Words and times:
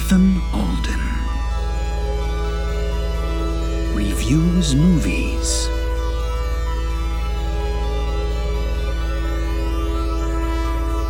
Ethan 0.00 0.40
Alden 0.54 1.00
reviews 3.94 4.74
movies. 4.74 5.68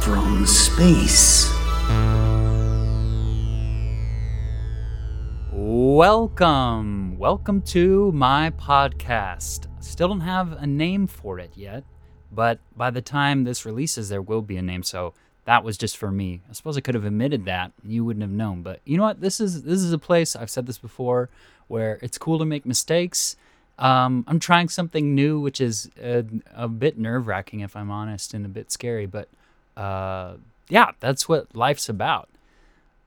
From 0.03 0.45
space. 0.45 1.49
Welcome. 5.53 7.17
Welcome 7.17 7.63
to 7.63 8.11
my 8.11 8.51
podcast. 8.51 9.69
Still 9.79 10.09
don't 10.09 10.21
have 10.21 10.53
a 10.53 10.67
name 10.67 11.07
for 11.07 11.39
it 11.39 11.53
yet, 11.55 11.85
but 12.33 12.59
by 12.77 12.91
the 12.91 13.03
time 13.03 13.45
this 13.45 13.65
releases, 13.65 14.09
there 14.09 14.21
will 14.21 14.43
be 14.43 14.57
a 14.57 14.63
name. 14.63 14.83
So 14.83 15.15
that 15.51 15.65
was 15.65 15.77
just 15.77 15.97
for 15.97 16.13
me. 16.13 16.43
I 16.49 16.53
suppose 16.53 16.77
I 16.77 16.81
could 16.81 16.95
have 16.95 17.05
admitted 17.05 17.45
that. 17.47 17.73
You 17.85 18.05
wouldn't 18.05 18.23
have 18.23 18.31
known. 18.31 18.63
But 18.63 18.79
you 18.85 18.97
know 18.97 19.03
what? 19.03 19.21
This 19.21 19.41
is 19.41 19.65
this 19.65 19.81
is 19.81 19.93
a 19.93 19.99
place 19.99 20.37
I've 20.37 20.49
said 20.49 20.65
this 20.65 20.79
before 20.79 21.29
where 21.67 21.99
it's 22.03 22.19
cool 22.19 22.39
to 22.39 22.45
make 22.45 22.65
mistakes. 22.65 23.35
Um, 23.77 24.25
I'm 24.29 24.39
trying 24.39 24.69
something 24.69 25.13
new, 25.13 25.41
which 25.41 25.61
is 25.61 25.91
a, 26.01 26.25
a 26.55 26.69
bit 26.69 27.01
nerve 27.01 27.27
wracking, 27.27 27.59
if 27.61 27.75
I'm 27.75 27.91
honest, 27.91 28.33
and 28.33 28.47
a 28.47 28.49
bit 28.49 28.71
scary. 28.71 29.07
But 29.07 29.29
uh, 29.77 30.35
yeah, 30.69 30.93
that's 31.01 31.29
what 31.29 31.53
life's 31.53 31.89
about. 31.89 32.29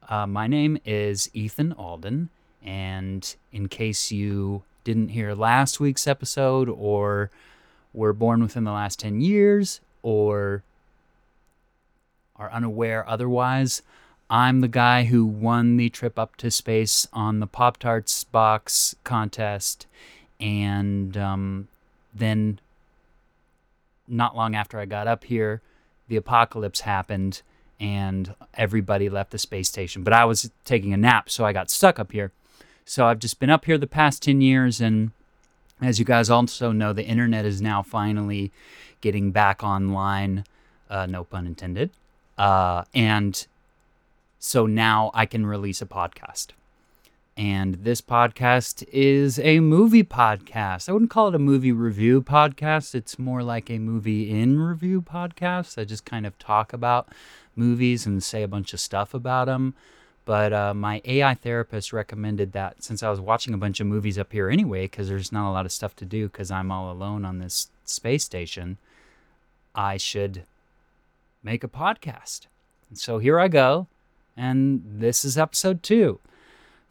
Uh, 0.09 0.27
my 0.27 0.45
name 0.45 0.77
is 0.83 1.30
Ethan 1.33 1.71
Alden, 1.71 2.27
and 2.61 3.38
in 3.53 3.69
case 3.69 4.11
you 4.11 4.63
didn't 4.83 5.09
hear 5.09 5.33
last 5.33 5.80
week's 5.80 6.07
episode, 6.07 6.67
or 6.67 7.31
were 7.94 8.11
born 8.11 8.41
within 8.41 8.66
the 8.66 8.73
last 8.73 8.99
10 8.99 9.21
years, 9.21 9.80
or 10.02 10.61
are 12.43 12.52
unaware 12.52 13.07
otherwise, 13.07 13.81
I'm 14.29 14.61
the 14.61 14.67
guy 14.67 15.05
who 15.05 15.25
won 15.25 15.77
the 15.77 15.89
trip 15.89 16.17
up 16.17 16.36
to 16.38 16.52
space 16.52 17.08
on 17.13 17.39
the 17.39 17.47
Pop 17.47 17.77
Tarts 17.77 18.23
box 18.23 18.95
contest. 19.03 19.88
And 20.39 21.16
um, 21.16 21.67
then, 22.14 22.59
not 24.08 24.36
long 24.36 24.55
after 24.55 24.80
I 24.80 24.86
got 24.86 25.08
up 25.08 25.23
here, 25.25 25.61
the 26.08 26.17
apocalypse 26.17 26.81
happened 26.81 27.41
and 27.80 28.33
everybody 28.55 29.09
left 29.09 29.31
the 29.31 29.38
space 29.38 29.69
station. 29.69 30.03
But 30.03 30.14
I 30.14 30.25
was 30.25 30.52
taking 30.66 30.94
a 30.94 30.97
nap, 30.97 31.30
so 31.30 31.45
I 31.45 31.53
got 31.53 31.69
stuck 31.69 31.99
up 31.99 32.11
here. 32.11 32.31
So 32.86 33.05
I've 33.05 33.19
just 33.19 33.39
been 33.39 33.49
up 33.49 33.66
here 33.66 33.77
the 33.77 33.88
past 33.88 34.23
10 34.23 34.41
years. 34.41 34.81
And 34.81 35.11
as 35.81 35.99
you 35.99 36.05
guys 36.05 36.30
also 36.30 36.71
know, 36.71 36.91
the 36.91 37.05
internet 37.05 37.45
is 37.45 37.61
now 37.61 37.81
finally 37.81 38.52
getting 38.99 39.31
back 39.31 39.64
online. 39.64 40.44
Uh, 40.89 41.05
no 41.05 41.23
pun 41.23 41.47
intended. 41.47 41.91
Uh, 42.38 42.84
and 42.94 43.45
so 44.39 44.66
now 44.66 45.12
I 45.14 45.26
can 45.26 45.45
release 45.45 45.81
a 45.81 45.86
podcast. 45.86 46.48
And 47.36 47.76
this 47.84 48.00
podcast 48.00 48.84
is 48.92 49.39
a 49.39 49.59
movie 49.59 50.03
podcast. 50.03 50.88
I 50.88 50.92
wouldn't 50.92 51.09
call 51.09 51.30
it 51.30 51.36
a 51.36 51.39
movie 51.39 51.72
review 51.72 52.22
podcast. 52.22 52.94
It's 52.94 53.17
more 53.17 53.42
like 53.42 53.72
a 53.72 53.80
movie 53.80 54.30
in 54.30 54.59
review 54.59 55.02
podcast. 55.02 55.80
I 55.80 55.84
just 55.84 56.06
kind 56.06 56.28
of 56.28 56.38
talk 56.38 56.73
about 56.73 57.08
movies 57.56 58.06
and 58.06 58.23
say 58.23 58.44
a 58.44 58.48
bunch 58.48 58.73
of 58.73 58.80
stuff 58.80 59.16
about 59.16 59.45
them. 59.45 59.73
But 60.26 60.54
uh, 60.54 60.73
my 60.73 61.02
AI 61.06 61.34
therapist 61.34 61.92
recommended 61.92 62.54
that 62.54 62.84
since 62.84 63.02
I 63.02 63.09
was 63.09 63.20
watching 63.20 63.54
a 63.54 63.58
bunch 63.58 63.80
of 63.80 63.88
movies 63.88 64.20
up 64.20 64.31
here 64.31 64.50
anyway, 64.50 64.84
because 64.84 65.09
there's 65.09 65.31
not 65.31 65.50
a 65.50 65.52
lot 65.52 65.66
of 65.66 65.72
stuff 65.72 65.95
to 65.98 66.06
do 66.06 66.28
because 66.28 66.52
I'm 66.52 66.72
all 66.72 66.92
alone 66.92 67.26
on 67.26 67.39
this 67.39 67.70
space 67.84 68.23
station, 68.23 68.78
I 69.73 69.98
should 69.98 70.44
make 71.44 71.63
a 71.63 71.67
podcast. 71.67 72.47
And 72.89 72.97
so 72.97 73.19
here 73.19 73.39
I 73.39 73.47
go. 73.49 73.88
And 74.36 74.81
this 74.86 75.23
is 75.23 75.38
episode 75.38 75.83
two 75.83 76.19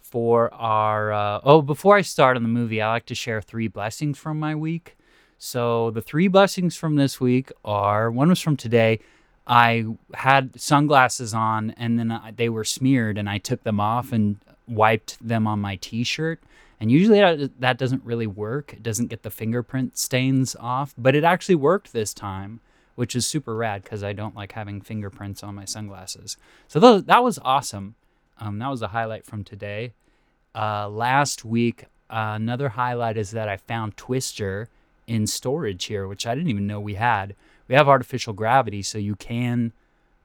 for 0.00 0.52
our. 0.54 1.12
Uh, 1.12 1.40
oh, 1.42 1.62
before 1.62 1.96
I 1.96 2.02
start 2.02 2.36
on 2.36 2.42
the 2.42 2.48
movie, 2.48 2.80
I 2.80 2.90
like 2.90 3.06
to 3.06 3.14
share 3.14 3.40
three 3.40 3.66
blessings 3.66 4.18
from 4.18 4.38
my 4.38 4.54
week. 4.54 4.96
So 5.38 5.90
the 5.90 6.02
three 6.02 6.28
blessings 6.28 6.76
from 6.76 6.94
this 6.94 7.20
week 7.20 7.50
are 7.64 8.10
one 8.10 8.28
was 8.28 8.40
from 8.40 8.56
today. 8.56 9.00
I 9.44 9.86
had 10.14 10.60
sunglasses 10.60 11.34
on 11.34 11.72
and 11.72 11.98
then 11.98 12.12
I, 12.12 12.30
they 12.30 12.48
were 12.48 12.62
smeared, 12.62 13.18
and 13.18 13.28
I 13.28 13.38
took 13.38 13.64
them 13.64 13.80
off 13.80 14.12
and 14.12 14.36
wiped 14.68 15.26
them 15.26 15.48
on 15.48 15.58
my 15.58 15.76
t 15.76 16.04
shirt. 16.04 16.40
And 16.78 16.92
usually 16.92 17.18
that, 17.18 17.60
that 17.60 17.78
doesn't 17.78 18.04
really 18.04 18.26
work. 18.26 18.72
It 18.72 18.82
doesn't 18.84 19.08
get 19.08 19.24
the 19.24 19.30
fingerprint 19.30 19.98
stains 19.98 20.54
off, 20.58 20.94
but 20.96 21.16
it 21.16 21.24
actually 21.24 21.54
worked 21.56 21.92
this 21.92 22.14
time 22.14 22.60
which 22.94 23.16
is 23.16 23.26
super 23.26 23.54
rad 23.54 23.82
because 23.82 24.02
I 24.02 24.12
don't 24.12 24.36
like 24.36 24.52
having 24.52 24.80
fingerprints 24.80 25.42
on 25.42 25.54
my 25.54 25.64
sunglasses. 25.64 26.36
So 26.68 26.80
th- 26.80 27.06
that 27.06 27.24
was 27.24 27.38
awesome. 27.42 27.94
Um, 28.38 28.58
that 28.58 28.68
was 28.68 28.82
a 28.82 28.88
highlight 28.88 29.24
from 29.24 29.44
today. 29.44 29.92
Uh, 30.54 30.88
last 30.88 31.44
week, 31.44 31.84
uh, 32.10 32.34
another 32.36 32.70
highlight 32.70 33.16
is 33.16 33.30
that 33.30 33.48
I 33.48 33.56
found 33.56 33.96
Twister 33.96 34.68
in 35.06 35.26
storage 35.26 35.84
here, 35.84 36.06
which 36.06 36.26
I 36.26 36.34
didn't 36.34 36.50
even 36.50 36.66
know 36.66 36.80
we 36.80 36.94
had. 36.94 37.34
We 37.68 37.74
have 37.74 37.88
artificial 37.88 38.32
gravity, 38.32 38.82
so 38.82 38.98
you 38.98 39.14
can 39.14 39.72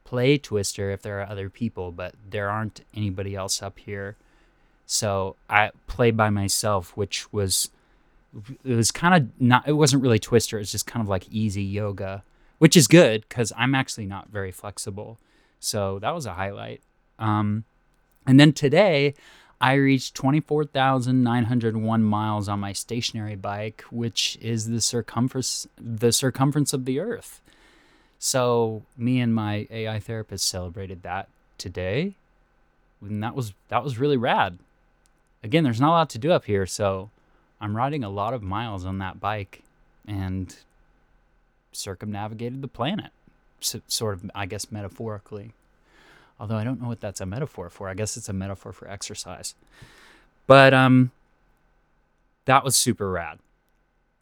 play 0.03 0.37
Twister 0.37 0.91
if 0.91 1.01
there 1.01 1.19
are 1.21 1.29
other 1.29 1.49
people, 1.49 1.91
but 1.91 2.15
there 2.29 2.49
aren't 2.49 2.81
anybody 2.93 3.35
else 3.35 3.61
up 3.61 3.79
here. 3.79 4.15
So 4.85 5.35
I 5.49 5.71
played 5.87 6.15
by 6.17 6.29
myself, 6.29 6.95
which 6.95 7.31
was 7.31 7.69
it 8.63 8.75
was 8.75 8.91
kind 8.91 9.13
of 9.15 9.41
not 9.41 9.67
it 9.67 9.73
wasn't 9.73 10.01
really 10.01 10.19
Twister, 10.19 10.57
it 10.57 10.61
was 10.61 10.71
just 10.71 10.87
kind 10.87 11.01
of 11.03 11.09
like 11.09 11.27
easy 11.29 11.63
yoga 11.63 12.23
which 12.57 12.75
is 12.75 12.87
good 12.87 13.25
because 13.27 13.53
I'm 13.55 13.75
actually 13.75 14.05
not 14.05 14.29
very 14.29 14.51
flexible. 14.51 15.19
So 15.59 15.99
that 15.99 16.13
was 16.13 16.25
a 16.25 16.33
highlight. 16.33 16.81
Um, 17.19 17.65
and 18.25 18.39
then 18.39 18.53
today, 18.53 19.13
I 19.59 19.73
reached 19.73 20.13
24,901 20.15 22.03
miles 22.03 22.47
on 22.47 22.59
my 22.59 22.73
stationary 22.73 23.35
bike, 23.35 23.83
which 23.89 24.37
is 24.41 24.69
the 24.69 24.81
circumference 24.81 25.67
the 25.79 26.11
circumference 26.11 26.73
of 26.73 26.85
the 26.85 26.99
Earth. 26.99 27.41
So 28.19 28.83
me 28.97 29.19
and 29.19 29.33
my 29.33 29.67
AI 29.71 29.99
therapist 29.99 30.47
celebrated 30.47 31.03
that 31.03 31.29
today, 31.57 32.15
and 33.01 33.23
that 33.23 33.33
was 33.35 33.53
that 33.69 33.83
was 33.83 33.97
really 33.97 34.17
rad. 34.17 34.59
Again, 35.43 35.63
there's 35.63 35.81
not 35.81 35.89
a 35.89 35.97
lot 35.97 36.09
to 36.11 36.19
do 36.19 36.31
up 36.31 36.45
here, 36.45 36.65
so 36.65 37.09
I'm 37.59 37.75
riding 37.75 38.03
a 38.03 38.09
lot 38.09 38.33
of 38.33 38.43
miles 38.43 38.85
on 38.85 38.99
that 38.99 39.19
bike, 39.19 39.63
and 40.07 40.55
circumnavigated 41.71 42.61
the 42.61 42.67
planet, 42.67 43.11
so, 43.59 43.81
sort 43.87 44.15
of, 44.15 44.31
I 44.33 44.45
guess, 44.45 44.71
metaphorically. 44.71 45.53
Although 46.39 46.57
I 46.57 46.63
don't 46.63 46.81
know 46.81 46.87
what 46.87 47.01
that's 47.01 47.21
a 47.21 47.25
metaphor 47.25 47.69
for. 47.69 47.89
I 47.89 47.93
guess 47.93 48.15
it's 48.15 48.29
a 48.29 48.33
metaphor 48.33 48.71
for 48.71 48.87
exercise. 48.87 49.55
But 50.45 50.73
um, 50.73 51.11
that 52.45 52.63
was 52.63 52.75
super 52.75 53.09
rad. 53.09 53.39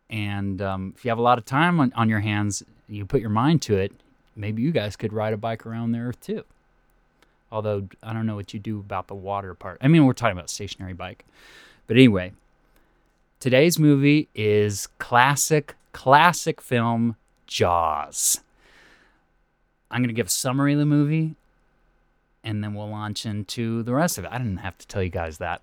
And 0.10 0.62
um, 0.62 0.94
if 0.96 1.04
you 1.04 1.10
have 1.10 1.18
a 1.18 1.24
lot 1.24 1.38
of 1.38 1.46
time 1.46 1.80
on, 1.80 1.92
on 1.96 2.10
your 2.10 2.20
hands, 2.20 2.64
you 2.88 3.06
put 3.06 3.22
your 3.22 3.30
mind 3.30 3.62
to 3.64 3.76
it, 3.76 3.92
maybe 4.36 4.62
you 4.62 4.72
guys 4.72 4.96
could 4.96 5.14
ride 5.14 5.34
a 5.34 5.38
bike 5.38 5.66
around 5.66 5.92
the 5.92 6.00
earth 6.00 6.22
too. 6.22 6.44
Although 7.52 7.88
I 8.04 8.14
don't 8.14 8.26
know 8.26 8.36
what 8.36 8.54
you 8.54 8.60
do 8.60 8.80
about 8.80 9.08
the 9.08 9.16
water 9.16 9.54
part. 9.54 9.78
I 9.82 9.88
mean, 9.88 10.06
we're 10.06 10.14
talking 10.14 10.38
about 10.38 10.50
stationary 10.50 10.94
bike. 10.94 11.26
But 11.88 11.98
anyway, 11.98 12.34
today's 13.40 13.78
movie 13.78 14.28
is 14.36 14.88
classic, 15.00 15.76
classic 15.94 16.62
film 16.62 17.16
Jaws. 17.48 18.42
I'm 19.92 20.02
going 20.02 20.10
to 20.10 20.14
give 20.14 20.28
a 20.28 20.30
summary 20.30 20.74
of 20.74 20.80
the 20.80 20.86
movie 20.86 21.36
and 22.46 22.64
then 22.64 22.76
we'll 22.76 22.90
launch 22.90 23.26
into 23.26 23.84
the 23.84 23.94
rest 23.94 24.18
of 24.18 24.24
it. 24.24 24.32
I 24.32 24.38
didn't 24.38 24.58
have 24.58 24.78
to 24.78 24.88
tell 24.88 25.04
you 25.04 25.10
guys 25.10 25.40
that. 25.40 25.62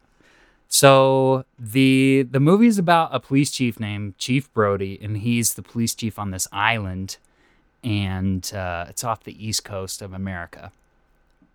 So 0.68 1.44
the 1.58 2.26
the 2.28 2.40
movie 2.40 2.66
is 2.66 2.78
about 2.78 3.14
a 3.14 3.20
police 3.20 3.50
chief 3.50 3.78
named 3.78 4.18
Chief 4.18 4.52
Brody, 4.52 4.98
and 5.00 5.18
he's 5.18 5.54
the 5.54 5.62
police 5.62 5.94
chief 5.94 6.18
on 6.18 6.30
this 6.30 6.48
island, 6.50 7.18
and 7.84 8.52
uh, 8.54 8.86
it's 8.88 9.04
off 9.04 9.22
the 9.22 9.46
east 9.46 9.64
coast 9.64 10.02
of 10.02 10.12
America. 10.12 10.72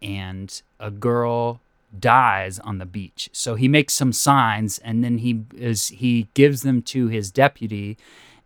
And 0.02 0.62
a 0.80 0.92
girl 0.92 1.60
dies 2.00 2.60
on 2.60 2.78
the 2.78 2.86
beach, 2.86 3.30
so 3.34 3.56
he 3.56 3.68
makes 3.68 3.96
some 3.96 4.14
signs, 4.14 4.78
and 4.80 5.04
then 5.04 5.18
he 5.18 5.44
is 5.56 5.88
he 5.88 6.28
gives 6.36 6.62
them 6.62 6.84
to 6.84 7.08
his 7.08 7.32
deputy, 7.32 7.98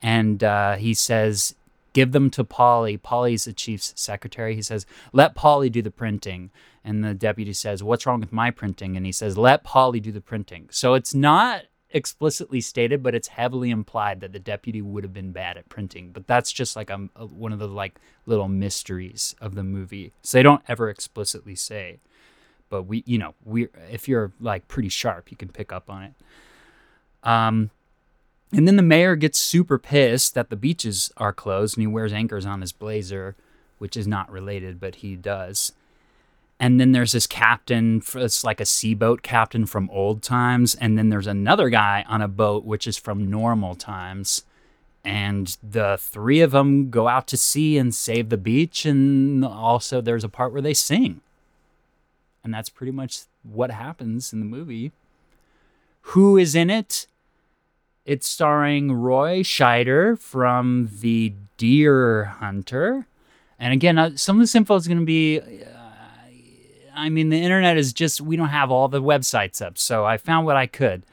and 0.01 0.41
uh, 0.41 0.77
he 0.77 0.94
says 0.94 1.53
give 1.93 2.11
them 2.11 2.29
to 2.31 2.43
Polly. 2.43 2.97
Polly's 2.97 3.45
the 3.45 3.53
chief's 3.53 3.93
secretary. 3.95 4.55
He 4.55 4.61
says, 4.61 4.85
let 5.11 5.35
Polly 5.35 5.69
do 5.69 5.81
the 5.81 5.91
printing. 5.91 6.51
And 6.83 7.03
the 7.03 7.13
deputy 7.13 7.53
says, 7.53 7.83
what's 7.83 8.05
wrong 8.05 8.19
with 8.19 8.31
my 8.31 8.51
printing? 8.51 8.97
And 8.97 9.05
he 9.05 9.11
says, 9.11 9.38
let 9.38 9.63
Polly 9.63 9.99
do 9.99 10.11
the 10.11 10.21
printing. 10.21 10.69
So 10.71 10.93
it's 10.93 11.13
not 11.13 11.63
explicitly 11.93 12.61
stated, 12.61 13.03
but 13.03 13.13
it's 13.13 13.27
heavily 13.27 13.69
implied 13.69 14.21
that 14.21 14.31
the 14.31 14.39
deputy 14.39 14.81
would 14.81 15.03
have 15.03 15.13
been 15.13 15.31
bad 15.31 15.57
at 15.57 15.69
printing. 15.69 16.11
But 16.11 16.27
that's 16.27 16.51
just 16.51 16.75
like 16.75 16.89
a, 16.89 17.09
a, 17.15 17.25
one 17.25 17.51
of 17.51 17.59
the 17.59 17.67
like 17.67 17.99
little 18.25 18.47
mysteries 18.47 19.35
of 19.41 19.55
the 19.55 19.63
movie. 19.63 20.13
So 20.21 20.38
they 20.38 20.43
don't 20.43 20.63
ever 20.67 20.89
explicitly 20.89 21.55
say, 21.55 21.99
but 22.69 22.83
we, 22.83 23.03
you 23.05 23.17
know, 23.17 23.35
we 23.43 23.67
if 23.91 24.07
you're 24.07 24.31
like 24.39 24.67
pretty 24.67 24.89
sharp, 24.89 25.29
you 25.29 25.38
can 25.38 25.49
pick 25.49 25.73
up 25.73 25.89
on 25.89 26.03
it. 26.03 26.13
Um, 27.23 27.69
and 28.53 28.68
then 28.68 28.75
the 28.75 28.83
mayor 28.83 29.15
gets 29.15 29.39
super 29.39 29.77
pissed 29.77 30.33
that 30.33 30.50
the 30.50 30.56
beaches 30.56 31.12
are 31.18 31.33
closed 31.33 31.77
and 31.77 31.83
he 31.83 31.88
wears 31.88 32.12
anchors 32.12 32.45
on 32.45 32.62
his 32.62 32.71
blazer, 32.71 33.36
which 33.77 33.95
is 33.95 34.07
not 34.07 34.31
related, 34.31 34.80
but 34.80 34.95
he 34.95 35.15
does. 35.15 35.71
And 36.59 36.80
then 36.80 36.92
there's 36.92 37.13
this 37.13 37.25
captain, 37.25 38.03
it's 38.13 38.44
like 38.44 38.62
a 38.62 38.65
seaboat 38.65 39.24
captain 39.24 39.65
from 39.65 39.89
old 39.89 40.21
times. 40.21 40.75
And 40.75 40.95
then 40.95 41.09
there's 41.09 41.27
another 41.27 41.69
guy 41.69 42.06
on 42.07 42.21
a 42.21 42.27
boat, 42.27 42.65
which 42.65 42.86
is 42.86 42.98
from 42.98 43.31
normal 43.31 43.74
times. 43.74 44.44
And 45.03 45.57
the 45.63 45.98
three 46.00 46.42
of 46.42 46.51
them 46.51 46.92
go 46.92 47.07
out 47.07 47.27
to 47.30 47.38
sea 47.38 47.80
and 47.80 47.95
save 47.95 48.30
the 48.30 48.38
beach. 48.38 48.86
And 48.86 49.44
also, 49.44 50.01
there's 50.01 50.24
a 50.24 50.30
part 50.30 50.53
where 50.53 50.62
they 50.62 50.75
sing. 50.75 51.21
And 52.44 52.53
that's 52.53 52.69
pretty 52.69 52.92
much 52.92 53.21
what 53.42 53.71
happens 53.71 54.31
in 54.31 54.39
the 54.39 54.45
movie. 54.45 54.92
Who 56.01 56.38
is 56.38 56.53
in 56.53 56.69
it? 56.69 57.07
It's 58.06 58.27
starring 58.27 58.92
Roy 58.94 59.42
Scheider 59.42 60.18
from 60.18 60.89
The 61.01 61.33
Deer 61.57 62.25
Hunter. 62.25 63.06
And 63.59 63.74
again, 63.74 63.98
uh, 64.00 64.15
some 64.15 64.38
of 64.38 64.42
this 64.42 64.56
info 64.56 64.75
is 64.75 64.88
going 64.88 65.00
to 65.00 65.06
be. 65.06 65.39
Uh, 65.39 65.45
I 66.95 67.09
mean, 67.09 67.30
the 67.30 67.42
internet 67.42 67.77
is 67.77 67.94
just, 67.94 68.19
we 68.19 68.36
don't 68.36 68.50
have 68.50 68.71
all 68.71 68.88
the 68.88 69.01
websites 69.01 69.62
up. 69.62 69.77
So 69.77 70.03
I 70.06 70.18
found 70.18 70.45
what 70.45 70.57
I 70.57 70.68
could. 70.68 71.03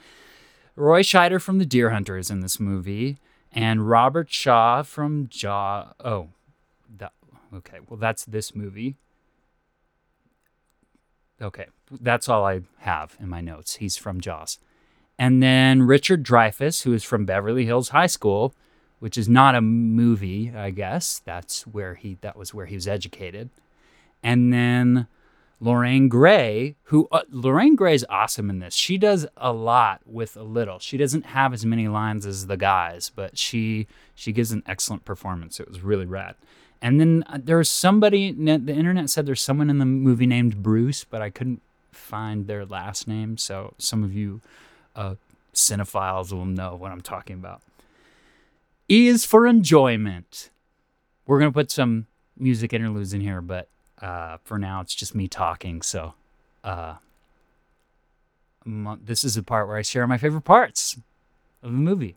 Roy 0.76 1.02
Scheider 1.02 1.40
from 1.40 1.58
The 1.58 1.67
Deer 1.67 1.90
Hunter 1.90 2.17
is 2.17 2.31
in 2.31 2.40
this 2.40 2.58
movie. 2.58 3.19
And 3.52 3.88
Robert 3.88 4.31
Shaw 4.31 4.82
from 4.82 5.29
Jaw. 5.29 5.93
Oh, 6.05 6.29
that, 6.99 7.12
okay. 7.55 7.79
Well, 7.88 7.99
that's 7.99 8.25
this 8.25 8.55
movie. 8.55 8.96
Okay. 11.40 11.67
That's 11.90 12.29
all 12.29 12.44
I 12.44 12.62
have 12.79 13.17
in 13.20 13.29
my 13.29 13.40
notes. 13.40 13.76
He's 13.76 13.96
from 13.96 14.20
Jaws. 14.20 14.58
And 15.18 15.42
then 15.42 15.82
Richard 15.82 16.22
Dreyfuss, 16.22 16.82
who 16.82 16.92
is 16.92 17.02
from 17.02 17.24
Beverly 17.24 17.66
Hills 17.66 17.88
High 17.88 18.06
School, 18.06 18.54
which 19.00 19.18
is 19.18 19.28
not 19.28 19.54
a 19.54 19.60
movie, 19.60 20.52
I 20.54 20.70
guess. 20.70 21.20
That's 21.24 21.66
where 21.66 21.94
he 21.94 22.18
that 22.20 22.36
was 22.36 22.54
where 22.54 22.66
he 22.66 22.74
was 22.74 22.86
educated. 22.86 23.50
And 24.22 24.52
then 24.52 25.06
Lorraine 25.60 26.08
Gray, 26.08 26.76
who 26.84 27.08
uh, 27.10 27.22
Lorraine 27.30 27.74
Gray 27.74 27.94
is 27.94 28.06
awesome 28.08 28.48
in 28.48 28.60
this. 28.60 28.74
She 28.74 28.96
does 28.96 29.26
a 29.36 29.52
lot 29.52 30.00
with 30.06 30.36
a 30.36 30.42
little. 30.42 30.78
She 30.78 30.96
doesn't 30.96 31.26
have 31.26 31.52
as 31.52 31.66
many 31.66 31.88
lines 31.88 32.26
as 32.26 32.46
the 32.46 32.56
guys, 32.56 33.10
but 33.14 33.36
she 33.36 33.86
she 34.14 34.32
gives 34.32 34.52
an 34.52 34.62
excellent 34.66 35.04
performance. 35.04 35.58
It 35.58 35.68
was 35.68 35.80
really 35.80 36.06
rad. 36.06 36.36
And 36.80 37.00
then 37.00 37.24
uh, 37.26 37.38
there's 37.42 37.68
somebody 37.68 38.30
the 38.32 38.52
internet 38.52 39.10
said 39.10 39.26
there's 39.26 39.42
someone 39.42 39.68
in 39.68 39.78
the 39.78 39.84
movie 39.84 40.26
named 40.26 40.62
Bruce, 40.62 41.02
but 41.02 41.22
I 41.22 41.30
couldn't 41.30 41.62
find 41.90 42.46
their 42.46 42.64
last 42.64 43.08
name. 43.08 43.36
So 43.36 43.74
some 43.78 44.04
of 44.04 44.14
you 44.14 44.40
uh, 44.98 45.14
cinephiles 45.54 46.32
will 46.32 46.44
know 46.44 46.74
what 46.74 46.90
I'm 46.90 47.00
talking 47.00 47.36
about. 47.36 47.62
E 48.90 49.06
is 49.06 49.24
for 49.24 49.46
enjoyment. 49.46 50.50
We're 51.26 51.38
going 51.38 51.50
to 51.50 51.54
put 51.54 51.70
some 51.70 52.06
music 52.36 52.72
interludes 52.72 53.12
in 53.12 53.20
here, 53.20 53.40
but 53.40 53.68
uh, 54.02 54.38
for 54.44 54.58
now 54.58 54.80
it's 54.80 54.94
just 54.94 55.14
me 55.14 55.28
talking. 55.28 55.82
So 55.82 56.14
uh, 56.64 56.94
this 58.66 59.24
is 59.24 59.36
the 59.36 59.42
part 59.42 59.68
where 59.68 59.76
I 59.76 59.82
share 59.82 60.06
my 60.06 60.18
favorite 60.18 60.42
parts 60.42 60.96
of 61.62 61.70
the 61.72 61.78
movie. 61.78 62.16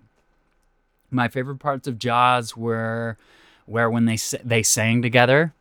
My 1.12 1.28
favorite 1.28 1.60
parts 1.60 1.88
of 1.88 2.00
Jaws 2.00 2.58
were 2.58 3.18
where 3.66 3.90
when 3.90 4.06
they 4.06 4.18
they 4.44 4.64
sang 4.64 5.02
together. 5.02 5.54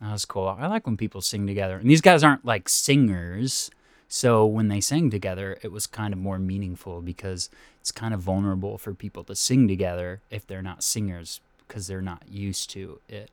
That 0.00 0.12
was 0.12 0.24
cool. 0.24 0.46
I 0.46 0.68
like 0.68 0.86
when 0.86 0.96
people 0.96 1.20
sing 1.20 1.46
together. 1.46 1.76
And 1.76 1.90
these 1.90 2.00
guys 2.00 2.22
aren't 2.22 2.44
like 2.44 2.68
singers. 2.68 3.70
So 4.08 4.46
when 4.46 4.68
they 4.68 4.80
sang 4.80 5.10
together, 5.10 5.58
it 5.62 5.70
was 5.70 5.86
kind 5.86 6.14
of 6.14 6.18
more 6.18 6.38
meaningful 6.38 7.02
because 7.02 7.50
it's 7.80 7.92
kind 7.92 8.14
of 8.14 8.20
vulnerable 8.20 8.78
for 8.78 8.94
people 8.94 9.22
to 9.24 9.36
sing 9.36 9.68
together 9.68 10.22
if 10.30 10.46
they're 10.46 10.62
not 10.62 10.82
singers 10.82 11.40
because 11.66 11.86
they're 11.86 12.00
not 12.00 12.22
used 12.28 12.70
to 12.70 13.00
it. 13.08 13.30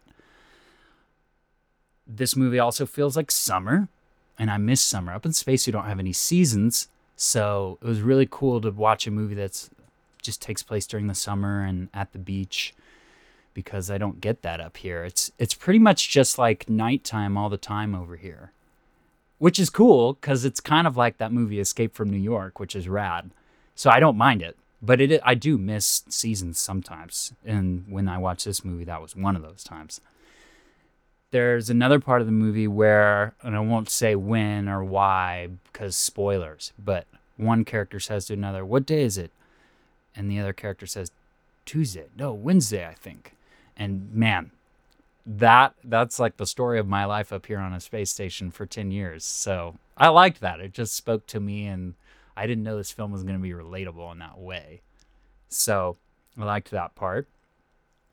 This 2.06 2.36
movie 2.36 2.60
also 2.60 2.86
feels 2.86 3.16
like 3.16 3.32
summer, 3.32 3.88
and 4.38 4.52
I 4.52 4.58
miss 4.58 4.82
summer. 4.82 5.14
Up 5.14 5.26
in 5.26 5.32
space, 5.32 5.66
you 5.66 5.74
don't 5.74 5.86
have 5.86 5.98
any 5.98 6.14
seasons, 6.14 6.90
so 7.16 7.78
it 7.82 7.88
was 7.88 8.02
really 8.02 8.28
cool 8.30 8.60
to 8.60 8.70
watch 8.70 9.08
a 9.08 9.12
movie 9.12 9.34
that's 9.34 9.70
just 10.22 10.42
takes 10.42 10.62
place 10.62 10.86
during 10.86 11.08
the 11.08 11.16
summer 11.16 11.64
and 11.64 11.88
at 11.94 12.12
the 12.12 12.20
beach 12.20 12.74
because 13.54 13.90
I 13.90 13.98
don't 13.98 14.20
get 14.20 14.42
that 14.42 14.60
up 14.60 14.78
here. 14.78 15.06
It's 15.06 15.32
it's 15.40 15.54
pretty 15.54 15.80
much 15.80 16.10
just 16.10 16.38
like 16.38 16.70
nighttime 16.70 17.38
all 17.38 17.50
the 17.50 17.58
time 17.58 17.96
over 17.96 18.18
here 18.18 18.52
which 19.38 19.60
is 19.60 19.70
cool 19.70 20.14
because 20.14 20.46
it's 20.46 20.60
kind 20.60 20.88
of 20.88 20.98
like 20.98 21.18
that 21.18 21.32
movie 21.32 21.60
Escape 21.60 21.94
from 21.94 22.10
New 22.10 22.18
York, 22.18 22.60
which 22.60 22.76
is 22.76 22.88
rad. 22.88 23.32
So 23.76 23.90
I 23.90 24.00
don't 24.00 24.18
mind 24.18 24.42
it, 24.42 24.58
but 24.82 25.02
it 25.02 25.22
I 25.24 25.36
do 25.36 25.58
miss 25.58 26.04
seasons 26.10 26.60
sometimes. 26.60 27.34
And 27.46 27.86
when 27.90 28.08
I 28.08 28.18
watch 28.18 28.46
this 28.46 28.64
movie, 28.64 28.86
that 28.86 29.02
was 29.02 29.16
one 29.16 29.36
of 29.36 29.42
those 29.42 29.64
times. 29.64 30.00
There's 31.32 31.70
another 31.70 32.00
part 32.00 32.22
of 32.22 32.28
the 32.28 32.32
movie 32.32 32.68
where, 32.68 33.34
and 33.42 33.56
I 33.56 33.60
won't 33.60 33.90
say 33.90 34.16
when 34.16 34.70
or 34.70 34.84
why 34.84 35.50
because 35.72 35.98
spoilers, 35.98 36.72
but 36.80 37.08
one 37.36 37.66
character 37.66 38.00
says 38.00 38.28
to 38.28 38.34
another, 38.34 38.64
What 38.64 38.86
day 38.86 39.02
is 39.02 39.18
it? 39.18 39.32
And 40.16 40.32
the 40.32 40.40
other 40.40 40.54
character 40.54 40.86
says, 40.86 41.12
Tuesday. 41.66 42.06
No, 42.18 42.32
Wednesday, 42.32 42.88
I 42.88 42.94
think. 42.94 43.36
And 43.76 44.14
man, 44.14 44.52
that 45.26 45.74
that's 45.84 46.20
like 46.20 46.38
the 46.38 46.46
story 46.46 46.78
of 46.80 46.88
my 46.88 47.06
life 47.06 47.34
up 47.34 47.48
here 47.48 47.60
on 47.60 47.74
a 47.74 47.80
space 47.80 48.12
station 48.12 48.52
for 48.52 48.66
10 48.66 48.92
years. 48.92 49.26
So 49.26 49.76
I 49.98 50.10
liked 50.10 50.40
that. 50.42 50.60
It 50.60 50.72
just 50.72 50.96
spoke 50.96 51.26
to 51.28 51.40
me 51.40 51.66
and 51.66 51.96
I 52.38 52.46
didn't 52.46 52.64
know 52.64 52.78
this 52.78 52.92
film 52.92 53.12
was 53.12 53.24
going 53.24 53.36
to 53.36 53.42
be 53.42 53.52
relatable 53.52 54.12
in 54.12 54.20
that 54.20 54.38
way. 54.38 54.82
So 55.50 55.98
I 56.40 56.44
liked 56.44 56.70
that 56.72 56.96
part. 56.96 57.28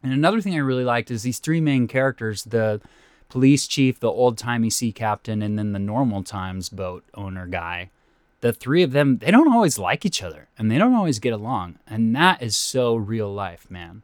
And 0.02 0.12
another 0.12 0.40
thing 0.40 0.54
I 0.54 0.58
really 0.58 0.84
liked 0.84 1.10
is 1.10 1.22
these 1.22 1.38
three 1.38 1.60
main 1.60 1.86
characters 1.86 2.44
the 2.44 2.80
police 3.28 3.66
chief, 3.66 4.00
the 4.00 4.10
old 4.10 4.36
timey 4.38 4.70
sea 4.70 4.92
captain, 4.92 5.42
and 5.42 5.58
then 5.58 5.72
the 5.72 5.78
normal 5.78 6.22
times 6.22 6.68
boat 6.68 7.04
owner 7.14 7.46
guy. 7.46 7.90
The 8.40 8.52
three 8.52 8.82
of 8.82 8.92
them, 8.92 9.18
they 9.18 9.30
don't 9.30 9.52
always 9.52 9.78
like 9.78 10.04
each 10.04 10.22
other 10.22 10.48
and 10.58 10.70
they 10.70 10.78
don't 10.78 10.94
always 10.94 11.18
get 11.18 11.32
along. 11.32 11.78
And 11.86 12.16
that 12.16 12.42
is 12.42 12.56
so 12.56 12.96
real 12.96 13.32
life, 13.32 13.70
man 13.70 14.02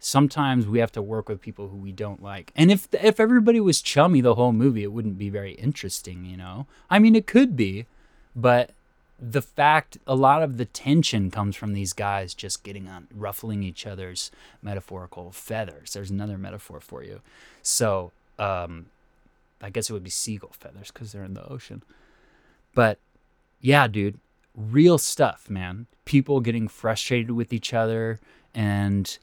sometimes 0.00 0.66
we 0.66 0.78
have 0.78 0.92
to 0.92 1.02
work 1.02 1.28
with 1.28 1.40
people 1.40 1.68
who 1.68 1.76
we 1.76 1.92
don't 1.92 2.22
like. 2.22 2.52
And 2.54 2.70
if 2.70 2.88
if 2.92 3.18
everybody 3.18 3.60
was 3.60 3.82
chummy 3.82 4.20
the 4.20 4.34
whole 4.34 4.52
movie, 4.52 4.82
it 4.82 4.92
wouldn't 4.92 5.18
be 5.18 5.30
very 5.30 5.52
interesting, 5.52 6.24
you 6.24 6.36
know. 6.36 6.66
I 6.90 6.98
mean, 6.98 7.16
it 7.16 7.26
could 7.26 7.56
be, 7.56 7.86
but 8.34 8.70
the 9.20 9.42
fact 9.42 9.98
a 10.06 10.14
lot 10.14 10.42
of 10.42 10.58
the 10.58 10.64
tension 10.64 11.30
comes 11.30 11.56
from 11.56 11.72
these 11.72 11.92
guys 11.92 12.34
just 12.34 12.62
getting 12.62 12.88
on 12.88 13.08
ruffling 13.12 13.64
each 13.64 13.84
other's 13.86 14.30
metaphorical 14.62 15.32
feathers. 15.32 15.92
There's 15.92 16.10
another 16.10 16.38
metaphor 16.38 16.78
for 16.80 17.02
you. 17.02 17.20
So, 17.62 18.12
um 18.38 18.86
I 19.60 19.70
guess 19.70 19.90
it 19.90 19.92
would 19.92 20.04
be 20.04 20.10
seagull 20.10 20.52
feathers 20.52 20.92
cuz 20.92 21.10
they're 21.10 21.24
in 21.24 21.34
the 21.34 21.50
ocean. 21.50 21.82
But 22.74 22.98
yeah, 23.60 23.88
dude, 23.88 24.20
real 24.54 24.98
stuff, 24.98 25.50
man. 25.50 25.86
People 26.04 26.40
getting 26.40 26.68
frustrated 26.68 27.32
with 27.32 27.52
each 27.52 27.74
other 27.74 28.20
and 28.54 29.18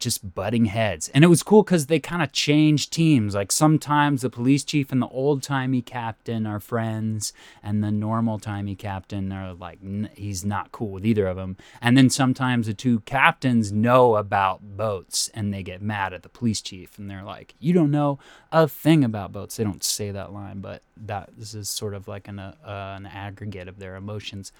just 0.00 0.34
butting 0.34 0.64
heads. 0.64 1.10
And 1.14 1.22
it 1.22 1.28
was 1.28 1.42
cool 1.42 1.62
because 1.62 1.86
they 1.86 2.00
kind 2.00 2.22
of 2.22 2.32
changed 2.32 2.92
teams. 2.92 3.34
Like 3.34 3.52
sometimes 3.52 4.22
the 4.22 4.30
police 4.30 4.64
chief 4.64 4.90
and 4.90 5.00
the 5.00 5.08
old 5.08 5.42
timey 5.42 5.82
captain 5.82 6.46
are 6.46 6.58
friends, 6.58 7.32
and 7.62 7.84
the 7.84 7.90
normal 7.90 8.38
timey 8.38 8.74
captain 8.74 9.32
are 9.32 9.54
like, 9.54 9.78
he's 10.16 10.44
not 10.44 10.72
cool 10.72 10.90
with 10.90 11.06
either 11.06 11.26
of 11.26 11.36
them. 11.36 11.56
And 11.80 11.96
then 11.96 12.10
sometimes 12.10 12.66
the 12.66 12.74
two 12.74 13.00
captains 13.00 13.70
know 13.70 14.16
about 14.16 14.76
boats 14.76 15.30
and 15.34 15.52
they 15.52 15.62
get 15.62 15.82
mad 15.82 16.12
at 16.12 16.22
the 16.22 16.28
police 16.28 16.60
chief 16.60 16.98
and 16.98 17.10
they're 17.10 17.22
like, 17.24 17.54
you 17.58 17.72
don't 17.72 17.90
know 17.90 18.18
a 18.50 18.66
thing 18.66 19.04
about 19.04 19.32
boats. 19.32 19.56
They 19.56 19.64
don't 19.64 19.84
say 19.84 20.10
that 20.10 20.32
line, 20.32 20.60
but 20.60 20.82
that 20.96 21.30
this 21.36 21.54
is 21.54 21.68
sort 21.68 21.94
of 21.94 22.08
like 22.08 22.28
an, 22.28 22.38
uh, 22.38 22.54
an 22.64 23.06
aggregate 23.06 23.68
of 23.68 23.78
their 23.78 23.96
emotions 23.96 24.52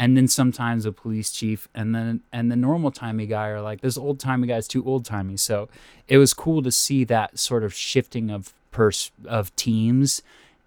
and 0.00 0.16
then 0.16 0.26
sometimes 0.26 0.86
a 0.86 0.92
police 0.92 1.30
chief 1.30 1.68
and 1.74 1.94
then 1.94 2.22
and 2.32 2.50
the 2.50 2.56
normal 2.56 2.90
timey 2.90 3.26
guy 3.26 3.48
are 3.48 3.60
like 3.60 3.82
this 3.82 3.98
old 3.98 4.18
timey 4.18 4.46
guy's 4.46 4.66
too 4.66 4.82
old 4.86 5.04
timey. 5.04 5.36
So 5.36 5.68
it 6.08 6.16
was 6.16 6.32
cool 6.32 6.62
to 6.62 6.72
see 6.72 7.04
that 7.04 7.38
sort 7.38 7.62
of 7.62 7.74
shifting 7.74 8.30
of 8.30 8.54
pers 8.72 9.10
of 9.26 9.54
teams. 9.56 10.22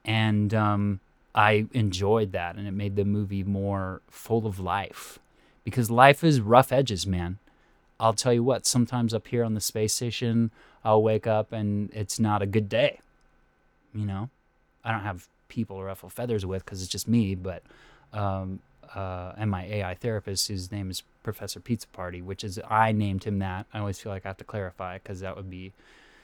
And 0.06 0.54
um, 0.54 1.00
i 1.34 1.66
enjoyed 1.74 2.32
that 2.34 2.58
and 2.58 2.68
it 2.68 2.74
made 2.74 2.96
the 2.96 3.06
movie 3.06 3.44
more 3.44 4.02
full 4.08 4.46
of 4.46 4.60
life. 4.60 5.18
Because 5.64 5.90
life 5.90 6.24
is 6.24 6.40
rough 6.40 6.72
edges 6.72 7.08
man. 7.08 7.40
I'll 8.00 8.14
tell 8.14 8.34
you 8.34 8.44
what 8.44 8.68
sometimes 8.68 9.16
up 9.16 9.28
here 9.28 9.44
on 9.44 9.56
the 9.56 9.62
space 9.62 9.94
station 9.94 10.52
i'll 10.86 11.02
wake 11.02 11.26
up 11.26 11.52
and 11.52 11.90
it's 11.92 12.20
not 12.20 12.44
a 12.44 12.46
good 12.46 12.70
day. 12.70 13.00
You 13.96 14.06
know? 14.06 14.30
I 14.86 14.92
don't 14.92 15.02
have 15.02 15.28
people 15.48 15.80
to 15.80 15.86
ruffle 15.86 16.10
feathers 16.10 16.46
with 16.46 16.64
because 16.64 16.84
it's 16.84 16.92
just 16.92 17.08
me 17.08 17.34
but 17.34 17.64
um, 18.14 18.60
uh, 18.96 19.34
and 19.38 19.50
my 19.50 19.66
AI 19.66 19.96
therapist, 19.96 20.48
whose 20.48 20.72
name 20.72 20.90
is 20.90 21.04
Professor 21.24 21.60
Pizza 21.60 21.88
Party, 21.88 22.22
which 22.22 22.44
is 22.44 22.60
I 22.70 22.92
named 22.92 23.24
him 23.24 23.40
that. 23.40 23.66
I 23.74 23.80
always 23.80 24.00
feel 24.00 24.12
like 24.12 24.26
I 24.26 24.30
have 24.30 24.38
to 24.38 24.44
clarify 24.44 24.98
because 24.98 25.20
that 25.22 25.36
would 25.36 25.50
be 25.50 25.74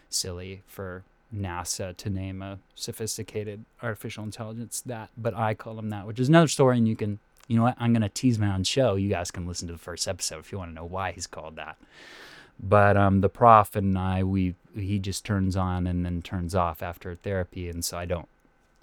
silly 0.09 0.61
for 0.67 1.03
NASA 1.35 1.95
to 1.97 2.09
name 2.09 2.41
a 2.41 2.59
sophisticated 2.75 3.65
artificial 3.81 4.23
intelligence 4.23 4.81
that, 4.85 5.09
but 5.17 5.33
I 5.35 5.53
call 5.53 5.77
him 5.77 5.89
that, 5.89 6.07
which 6.07 6.19
is 6.19 6.29
another 6.29 6.47
story. 6.47 6.77
And 6.77 6.87
you 6.87 6.95
can, 6.95 7.19
you 7.47 7.57
know 7.57 7.63
what, 7.63 7.75
I'm 7.79 7.93
going 7.93 8.01
to 8.01 8.09
tease 8.09 8.39
my 8.39 8.53
own 8.53 8.63
show. 8.63 8.95
You 8.95 9.09
guys 9.09 9.31
can 9.31 9.47
listen 9.47 9.67
to 9.67 9.73
the 9.73 9.79
first 9.79 10.07
episode 10.07 10.39
if 10.39 10.51
you 10.51 10.57
want 10.57 10.71
to 10.71 10.75
know 10.75 10.85
why 10.85 11.11
he's 11.11 11.27
called 11.27 11.55
that. 11.55 11.77
But 12.61 12.97
um, 12.97 13.21
the 13.21 13.29
prof 13.29 13.75
and 13.75 13.97
I, 13.97 14.23
we 14.23 14.55
he 14.75 14.99
just 14.99 15.23
turns 15.23 15.55
on 15.55 15.87
and 15.87 16.05
then 16.05 16.21
turns 16.21 16.53
off 16.53 16.83
after 16.83 17.15
therapy, 17.15 17.69
and 17.69 17.85
so 17.85 17.97
I 17.97 18.05
don't 18.05 18.27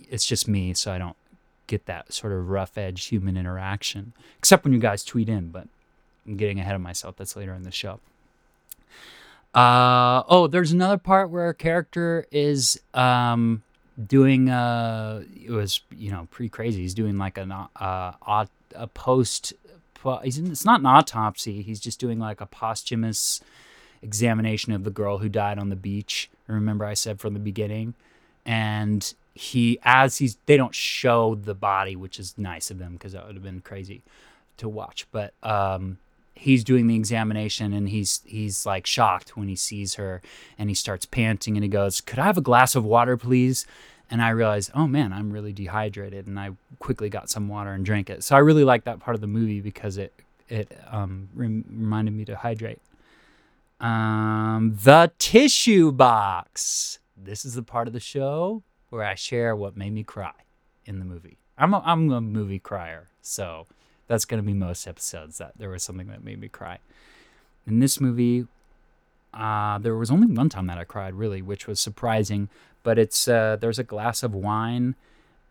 it's 0.08 0.26
just 0.26 0.48
me, 0.48 0.74
so 0.74 0.92
I 0.92 0.98
don't 0.98 1.16
get 1.66 1.86
that 1.86 2.12
sort 2.12 2.32
of 2.32 2.48
rough 2.48 2.76
edge 2.78 3.06
human 3.06 3.36
interaction, 3.36 4.12
except 4.38 4.64
when 4.64 4.72
you 4.72 4.78
guys 4.78 5.04
tweet 5.04 5.28
in. 5.28 5.48
But 5.48 5.68
I'm 6.26 6.36
getting 6.36 6.60
ahead 6.60 6.74
of 6.74 6.80
myself. 6.80 7.16
That's 7.16 7.36
later 7.36 7.54
in 7.54 7.62
the 7.62 7.70
show. 7.70 8.00
Uh, 9.54 10.22
oh, 10.28 10.46
there's 10.46 10.72
another 10.72 10.98
part 10.98 11.30
where 11.30 11.48
a 11.48 11.54
character 11.54 12.26
is 12.30 12.78
um, 12.92 13.62
doing 14.04 14.50
uh 14.50 15.22
it 15.42 15.50
was 15.50 15.80
you 15.96 16.10
know 16.10 16.28
pretty 16.30 16.50
crazy 16.50 16.82
he's 16.82 16.94
doing 16.94 17.16
like 17.16 17.38
an 17.38 17.50
uh 17.50 18.12
a 18.74 18.86
post 18.88 19.54
he's 20.22 20.38
in, 20.38 20.50
it's 20.52 20.64
not 20.64 20.80
an 20.80 20.86
autopsy 20.86 21.62
he's 21.62 21.80
just 21.80 21.98
doing 21.98 22.18
like 22.18 22.40
a 22.40 22.46
posthumous 22.46 23.40
examination 24.02 24.72
of 24.72 24.84
the 24.84 24.90
girl 24.90 25.18
who 25.18 25.28
died 25.28 25.58
on 25.58 25.70
the 25.70 25.76
beach 25.76 26.28
remember 26.46 26.84
i 26.84 26.92
said 26.92 27.18
from 27.18 27.32
the 27.32 27.40
beginning 27.40 27.94
and 28.44 29.14
he 29.36 29.78
as 29.84 30.18
he's 30.18 30.38
they 30.46 30.56
don't 30.56 30.74
show 30.74 31.34
the 31.34 31.54
body 31.54 31.94
which 31.94 32.18
is 32.18 32.36
nice 32.38 32.70
of 32.70 32.78
them 32.78 32.94
because 32.94 33.12
that 33.12 33.26
would 33.26 33.34
have 33.34 33.44
been 33.44 33.60
crazy 33.60 34.02
to 34.56 34.68
watch 34.68 35.06
but 35.12 35.34
um 35.42 35.98
he's 36.36 36.62
doing 36.62 36.86
the 36.86 36.94
examination 36.94 37.72
and 37.72 37.88
he's 37.88 38.20
he's 38.24 38.64
like 38.64 38.86
shocked 38.86 39.36
when 39.36 39.48
he 39.48 39.56
sees 39.56 39.94
her 39.94 40.22
and 40.58 40.68
he 40.68 40.74
starts 40.74 41.06
panting 41.06 41.56
and 41.56 41.64
he 41.64 41.68
goes, 41.68 42.00
"Could 42.00 42.18
I 42.18 42.26
have 42.26 42.38
a 42.38 42.42
glass 42.42 42.76
of 42.76 42.84
water, 42.84 43.16
please?" 43.16 43.66
And 44.08 44.22
I 44.22 44.28
realized, 44.28 44.70
oh 44.72 44.86
man, 44.86 45.12
I'm 45.12 45.32
really 45.32 45.52
dehydrated, 45.52 46.28
and 46.28 46.38
I 46.38 46.50
quickly 46.78 47.08
got 47.08 47.28
some 47.28 47.48
water 47.48 47.72
and 47.72 47.84
drank 47.84 48.08
it. 48.08 48.22
So 48.22 48.36
I 48.36 48.38
really 48.38 48.62
like 48.62 48.84
that 48.84 49.00
part 49.00 49.16
of 49.16 49.20
the 49.20 49.26
movie 49.26 49.60
because 49.60 49.96
it 49.96 50.12
it 50.48 50.78
um, 50.90 51.28
rem- 51.34 51.64
reminded 51.68 52.14
me 52.14 52.24
to 52.26 52.36
hydrate. 52.36 52.80
Um, 53.80 54.78
the 54.82 55.10
tissue 55.18 55.90
box. 55.90 56.98
This 57.16 57.44
is 57.44 57.54
the 57.54 57.62
part 57.62 57.88
of 57.88 57.94
the 57.94 58.00
show 58.00 58.62
where 58.96 59.06
I 59.06 59.14
share 59.14 59.54
what 59.54 59.76
made 59.76 59.92
me 59.92 60.02
cry 60.02 60.32
in 60.86 60.98
the 60.98 61.04
movie. 61.04 61.36
I'm 61.58 61.74
a, 61.74 61.82
I'm 61.84 62.10
a 62.10 62.20
movie 62.20 62.58
crier, 62.58 63.08
so 63.20 63.66
that's 64.08 64.24
going 64.24 64.42
to 64.42 64.46
be 64.46 64.54
most 64.54 64.86
episodes 64.86 65.38
that 65.38 65.52
there 65.58 65.68
was 65.68 65.82
something 65.82 66.08
that 66.08 66.24
made 66.24 66.40
me 66.40 66.48
cry. 66.48 66.78
In 67.66 67.80
this 67.80 68.00
movie, 68.00 68.46
uh, 69.34 69.78
there 69.78 69.96
was 69.96 70.10
only 70.10 70.26
one 70.26 70.48
time 70.48 70.66
that 70.68 70.78
I 70.78 70.84
cried, 70.84 71.14
really, 71.14 71.42
which 71.42 71.66
was 71.66 71.78
surprising. 71.78 72.48
But 72.82 72.98
it's 72.98 73.28
uh, 73.28 73.56
there's 73.60 73.78
a 73.78 73.84
glass 73.84 74.22
of 74.22 74.32
wine, 74.34 74.94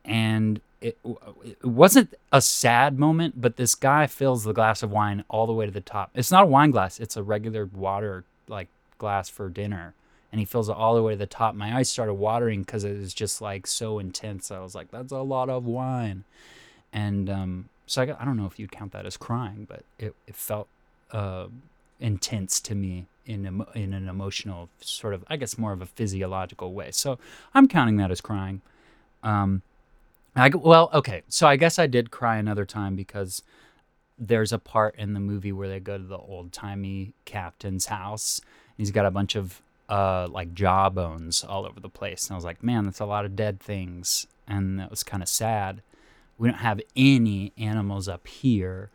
and 0.03 0.61
it, 0.81 0.97
it 1.43 1.65
wasn't 1.65 2.13
a 2.31 2.41
sad 2.41 2.97
moment, 2.97 3.39
but 3.39 3.57
this 3.57 3.75
guy 3.75 4.07
fills 4.07 4.43
the 4.43 4.53
glass 4.53 4.81
of 4.81 4.91
wine 4.91 5.23
all 5.29 5.45
the 5.45 5.53
way 5.53 5.65
to 5.65 5.71
the 5.71 5.81
top. 5.81 6.11
It's 6.15 6.31
not 6.31 6.43
a 6.43 6.47
wine 6.47 6.71
glass; 6.71 6.99
it's 6.99 7.17
a 7.17 7.23
regular 7.23 7.65
water 7.65 8.23
like 8.47 8.69
glass 8.97 9.27
for 9.27 9.49
dinner, 9.49 9.93
and 10.35 10.41
he 10.41 10.45
fills 10.45 10.67
it 10.67 10.75
all 10.75 10.95
the 10.95 11.01
way 11.01 11.13
to 11.13 11.17
the 11.17 11.25
top. 11.25 11.55
My 11.55 11.77
eyes 11.77 11.87
started 11.87 12.15
watering 12.15 12.63
because 12.63 12.83
it 12.83 12.99
was 12.99 13.13
just 13.13 13.39
like 13.39 13.65
so 13.65 13.99
intense. 13.99 14.51
I 14.51 14.59
was 14.59 14.75
like, 14.75 14.91
"That's 14.91 15.13
a 15.13 15.19
lot 15.19 15.49
of 15.49 15.65
wine," 15.65 16.25
and 16.91 17.29
um, 17.29 17.69
so 17.85 18.01
I, 18.01 18.21
I 18.21 18.25
don't 18.25 18.35
know 18.35 18.45
if 18.45 18.59
you'd 18.59 18.69
count 18.69 18.91
that 18.91 19.05
as 19.05 19.15
crying, 19.15 19.65
but 19.65 19.85
it, 19.97 20.13
it 20.27 20.35
felt 20.35 20.67
uh, 21.13 21.47
intense 22.01 22.59
to 22.59 22.75
me 22.75 23.05
in 23.25 23.65
in 23.75 23.93
an 23.93 24.09
emotional 24.09 24.67
sort 24.81 25.13
of 25.13 25.23
I 25.29 25.37
guess 25.37 25.57
more 25.57 25.71
of 25.71 25.81
a 25.81 25.85
physiological 25.85 26.73
way. 26.73 26.91
So 26.91 27.17
I'm 27.53 27.69
counting 27.69 27.95
that 27.95 28.11
as 28.11 28.19
crying. 28.19 28.61
Um, 29.23 29.61
I 30.35 30.49
well 30.49 30.89
okay, 30.93 31.23
so 31.29 31.47
I 31.47 31.55
guess 31.55 31.79
I 31.79 31.87
did 31.87 32.11
cry 32.11 32.35
another 32.35 32.65
time 32.65 32.97
because 32.97 33.41
there's 34.19 34.51
a 34.51 34.59
part 34.59 34.95
in 34.97 35.13
the 35.13 35.21
movie 35.21 35.53
where 35.53 35.69
they 35.69 35.79
go 35.79 35.97
to 35.97 36.03
the 36.03 36.17
old 36.17 36.51
timey 36.51 37.13
captain's 37.23 37.85
house. 37.85 38.41
He's 38.75 38.91
got 38.91 39.05
a 39.05 39.11
bunch 39.11 39.37
of 39.37 39.61
uh, 39.89 40.27
like 40.29 40.53
jaw 40.53 40.89
bones 40.89 41.43
all 41.43 41.65
over 41.65 41.79
the 41.79 41.89
place, 41.89 42.27
and 42.27 42.33
I 42.33 42.35
was 42.35 42.45
like, 42.45 42.63
man, 42.63 42.85
that's 42.85 42.99
a 42.99 43.05
lot 43.05 43.25
of 43.25 43.35
dead 43.35 43.59
things, 43.59 44.27
and 44.47 44.79
that 44.79 44.89
was 44.89 45.03
kind 45.03 45.21
of 45.23 45.29
sad 45.29 45.81
we 46.37 46.49
don't 46.49 46.59
have 46.59 46.81
any 46.95 47.53
animals 47.57 48.07
up 48.07 48.27
here 48.27 48.89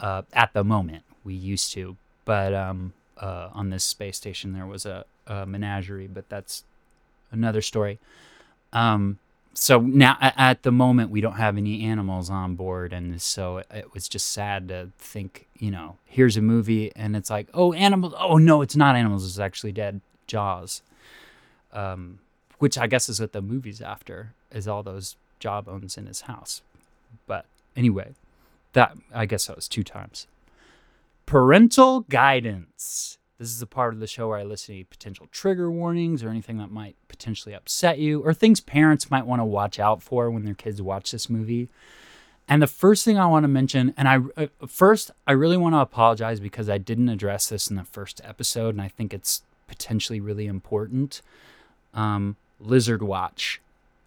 uh, 0.00 0.22
at 0.32 0.52
the 0.52 0.64
moment. 0.64 1.04
We 1.24 1.34
used 1.34 1.72
to, 1.72 1.96
but 2.24 2.52
um, 2.52 2.92
uh, 3.16 3.48
on 3.52 3.70
this 3.70 3.84
space 3.84 4.16
station 4.16 4.52
there 4.52 4.66
was 4.66 4.84
a, 4.84 5.04
a, 5.26 5.46
menagerie, 5.46 6.06
but 6.06 6.28
that's 6.28 6.64
another 7.30 7.62
story. 7.62 7.98
Um, 8.72 9.18
so 9.54 9.80
now 9.80 10.18
at 10.20 10.64
the 10.64 10.72
moment 10.72 11.10
we 11.10 11.20
don't 11.20 11.34
have 11.34 11.56
any 11.56 11.84
animals 11.84 12.28
on 12.28 12.54
board, 12.54 12.92
and 12.92 13.22
so 13.22 13.58
it, 13.70 13.94
was 13.94 14.08
just 14.08 14.30
sad 14.30 14.68
to 14.68 14.90
think, 14.98 15.46
you 15.58 15.70
know, 15.70 15.96
here's 16.04 16.36
a 16.36 16.42
movie 16.42 16.92
and 16.96 17.16
it's 17.16 17.30
like, 17.30 17.48
oh, 17.54 17.72
animals. 17.72 18.14
Oh 18.18 18.36
no, 18.36 18.62
it's 18.62 18.76
not 18.76 18.96
animals. 18.96 19.24
It's 19.24 19.38
actually 19.38 19.72
dead 19.72 20.00
Jaws. 20.34 20.82
Um, 21.72 22.18
which 22.58 22.78
I 22.78 22.86
guess 22.86 23.08
is 23.08 23.20
what 23.20 23.32
the 23.32 23.42
movie's 23.42 23.80
after, 23.80 24.32
is 24.50 24.66
all 24.66 24.82
those 24.82 25.16
jawbones 25.38 25.98
in 25.98 26.06
his 26.06 26.22
house. 26.22 26.62
But 27.26 27.44
anyway, 27.76 28.14
that 28.72 28.96
I 29.12 29.26
guess 29.26 29.46
that 29.46 29.56
was 29.56 29.68
two 29.68 29.84
times. 29.84 30.26
Parental 31.26 32.00
guidance. 32.00 33.18
This 33.38 33.50
is 33.50 33.60
a 33.60 33.66
part 33.66 33.92
of 33.92 34.00
the 34.00 34.06
show 34.06 34.28
where 34.28 34.38
I 34.38 34.44
listen 34.44 34.78
to 34.78 34.84
potential 34.84 35.26
trigger 35.30 35.70
warnings 35.70 36.22
or 36.22 36.28
anything 36.30 36.58
that 36.58 36.70
might 36.70 36.96
potentially 37.08 37.54
upset 37.54 37.98
you 37.98 38.22
or 38.22 38.32
things 38.32 38.60
parents 38.60 39.10
might 39.10 39.26
want 39.26 39.40
to 39.40 39.44
watch 39.44 39.78
out 39.78 40.02
for 40.02 40.30
when 40.30 40.44
their 40.44 40.54
kids 40.54 40.80
watch 40.80 41.10
this 41.10 41.28
movie. 41.28 41.68
And 42.48 42.62
the 42.62 42.66
first 42.66 43.04
thing 43.04 43.18
I 43.18 43.26
want 43.26 43.44
to 43.44 43.48
mention, 43.48 43.92
and 43.96 44.08
I 44.08 44.18
uh, 44.36 44.46
first 44.66 45.10
I 45.26 45.32
really 45.32 45.56
want 45.56 45.74
to 45.74 45.80
apologize 45.80 46.40
because 46.40 46.68
I 46.68 46.78
didn't 46.78 47.08
address 47.08 47.48
this 47.48 47.68
in 47.68 47.76
the 47.76 47.84
first 47.84 48.20
episode, 48.24 48.74
and 48.74 48.82
I 48.82 48.88
think 48.88 49.12
it's 49.12 49.42
potentially 49.66 50.20
really 50.20 50.46
important. 50.46 51.22
Um, 51.92 52.36
Lizard 52.60 53.02
Watch. 53.02 53.60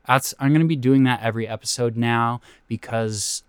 That's 0.07 0.33
I'm 0.39 0.49
going 0.49 0.61
to 0.61 0.67
be 0.67 0.75
doing 0.75 1.03
that 1.03 1.21
every 1.21 1.47
episode 1.47 1.97
now 1.97 2.41
because 2.67 3.43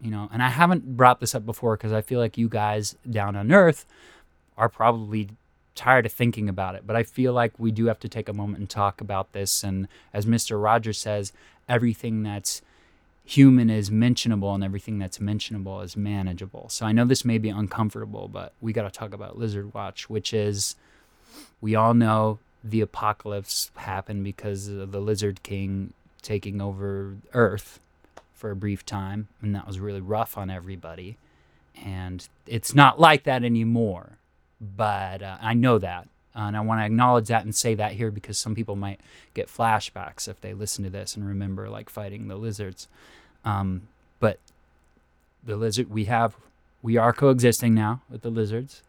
you 0.00 0.10
know, 0.10 0.28
and 0.32 0.42
I 0.42 0.50
haven't 0.50 0.96
brought 0.96 1.20
this 1.20 1.34
up 1.34 1.46
before 1.46 1.76
because 1.76 1.92
I 1.92 2.02
feel 2.02 2.20
like 2.20 2.36
you 2.36 2.48
guys 2.48 2.94
down 3.08 3.36
on 3.36 3.50
earth 3.50 3.86
are 4.56 4.68
probably 4.68 5.30
tired 5.74 6.04
of 6.04 6.12
thinking 6.12 6.48
about 6.48 6.74
it, 6.74 6.86
but 6.86 6.94
I 6.94 7.02
feel 7.02 7.32
like 7.32 7.58
we 7.58 7.72
do 7.72 7.86
have 7.86 7.98
to 8.00 8.08
take 8.08 8.28
a 8.28 8.32
moment 8.32 8.58
and 8.58 8.70
talk 8.70 9.00
about 9.00 9.32
this 9.32 9.64
and 9.64 9.88
as 10.12 10.26
Mr. 10.26 10.62
Rogers 10.62 10.98
says, 10.98 11.32
everything 11.68 12.22
that's 12.22 12.60
human 13.24 13.70
is 13.70 13.90
mentionable 13.90 14.54
and 14.54 14.62
everything 14.62 14.98
that's 14.98 15.18
mentionable 15.18 15.80
is 15.80 15.96
manageable. 15.96 16.68
So 16.68 16.84
I 16.84 16.92
know 16.92 17.06
this 17.06 17.24
may 17.24 17.38
be 17.38 17.48
uncomfortable, 17.48 18.28
but 18.28 18.52
we 18.60 18.72
got 18.72 18.82
to 18.82 18.90
talk 18.90 19.14
about 19.14 19.38
Lizard 19.38 19.72
Watch, 19.72 20.10
which 20.10 20.34
is 20.34 20.76
we 21.60 21.74
all 21.74 21.94
know 21.94 22.38
the 22.62 22.80
apocalypse 22.80 23.70
happened 23.76 24.24
because 24.24 24.68
of 24.68 24.92
the 24.92 25.00
Lizard 25.00 25.42
King 25.42 25.92
taking 26.22 26.60
over 26.60 27.14
Earth 27.34 27.78
for 28.32 28.50
a 28.50 28.56
brief 28.56 28.84
time, 28.86 29.28
and 29.42 29.54
that 29.54 29.66
was 29.66 29.78
really 29.78 30.00
rough 30.00 30.36
on 30.38 30.50
everybody. 30.50 31.16
And 31.84 32.26
it's 32.46 32.74
not 32.74 33.00
like 33.00 33.24
that 33.24 33.44
anymore, 33.44 34.18
but 34.60 35.22
uh, 35.22 35.38
I 35.40 35.54
know 35.54 35.78
that. 35.78 36.08
and 36.34 36.56
I 36.56 36.60
want 36.60 36.80
to 36.80 36.84
acknowledge 36.84 37.28
that 37.28 37.44
and 37.44 37.54
say 37.54 37.74
that 37.74 37.92
here 37.92 38.10
because 38.10 38.38
some 38.38 38.54
people 38.54 38.76
might 38.76 39.00
get 39.34 39.48
flashbacks 39.48 40.28
if 40.28 40.40
they 40.40 40.54
listen 40.54 40.84
to 40.84 40.90
this 40.90 41.16
and 41.16 41.26
remember 41.26 41.68
like 41.68 41.88
fighting 41.90 42.28
the 42.28 42.36
lizards. 42.36 42.88
Um, 43.44 43.88
but 44.20 44.38
the 45.44 45.56
lizard, 45.56 45.90
we 45.90 46.04
have, 46.06 46.36
we 46.82 46.96
are 46.96 47.12
coexisting 47.12 47.74
now 47.74 48.00
with 48.10 48.22
the 48.22 48.30
lizards. 48.30 48.82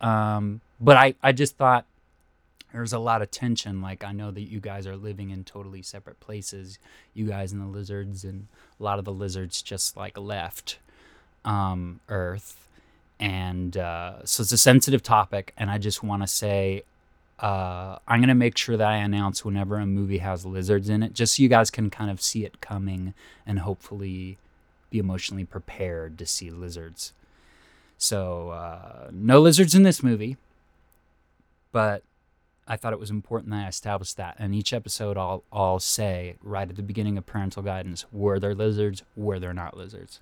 Um, 0.00 0.60
but 0.80 0.96
I, 0.96 1.14
I 1.22 1.32
just 1.32 1.56
thought 1.56 1.84
there's 2.72 2.92
a 2.92 2.98
lot 2.98 3.22
of 3.22 3.30
tension. 3.30 3.82
Like 3.82 4.04
I 4.04 4.12
know 4.12 4.30
that 4.30 4.42
you 4.42 4.60
guys 4.60 4.86
are 4.86 4.96
living 4.96 5.30
in 5.30 5.44
totally 5.44 5.82
separate 5.82 6.20
places. 6.20 6.78
You 7.14 7.26
guys 7.26 7.52
and 7.52 7.60
the 7.60 7.66
lizards, 7.66 8.24
and 8.24 8.46
a 8.78 8.82
lot 8.82 8.98
of 8.98 9.04
the 9.04 9.12
lizards 9.12 9.62
just 9.62 9.96
like 9.96 10.18
left 10.18 10.78
um, 11.44 12.00
Earth, 12.08 12.66
and 13.18 13.76
uh, 13.76 14.24
so 14.24 14.42
it's 14.42 14.52
a 14.52 14.58
sensitive 14.58 15.02
topic. 15.02 15.52
And 15.56 15.70
I 15.70 15.78
just 15.78 16.02
want 16.02 16.22
to 16.22 16.28
say, 16.28 16.84
uh, 17.40 17.98
I'm 18.06 18.20
gonna 18.20 18.34
make 18.34 18.56
sure 18.56 18.76
that 18.76 18.88
I 18.88 18.96
announce 18.96 19.44
whenever 19.44 19.76
a 19.76 19.86
movie 19.86 20.18
has 20.18 20.46
lizards 20.46 20.88
in 20.88 21.02
it, 21.02 21.12
just 21.12 21.36
so 21.36 21.42
you 21.42 21.48
guys 21.48 21.70
can 21.70 21.90
kind 21.90 22.10
of 22.10 22.20
see 22.20 22.44
it 22.44 22.60
coming 22.60 23.14
and 23.46 23.60
hopefully 23.60 24.38
be 24.90 24.98
emotionally 24.98 25.44
prepared 25.44 26.18
to 26.18 26.26
see 26.26 26.50
lizards. 26.50 27.12
So 28.00 28.48
uh, 28.48 29.10
no 29.12 29.40
lizards 29.40 29.74
in 29.74 29.82
this 29.82 30.02
movie, 30.02 30.38
but 31.70 32.02
I 32.66 32.76
thought 32.76 32.94
it 32.94 32.98
was 32.98 33.10
important 33.10 33.50
that 33.50 33.66
I 33.66 33.68
established 33.68 34.16
that. 34.16 34.36
And 34.38 34.54
each 34.54 34.72
episode, 34.72 35.18
I'll, 35.18 35.44
I'll 35.52 35.80
say 35.80 36.36
right 36.40 36.68
at 36.68 36.76
the 36.76 36.82
beginning 36.82 37.18
of 37.18 37.26
parental 37.26 37.62
guidance 37.62 38.06
were 38.10 38.40
there 38.40 38.54
lizards, 38.54 39.02
were 39.16 39.38
there 39.38 39.52
not 39.52 39.76
lizards. 39.76 40.20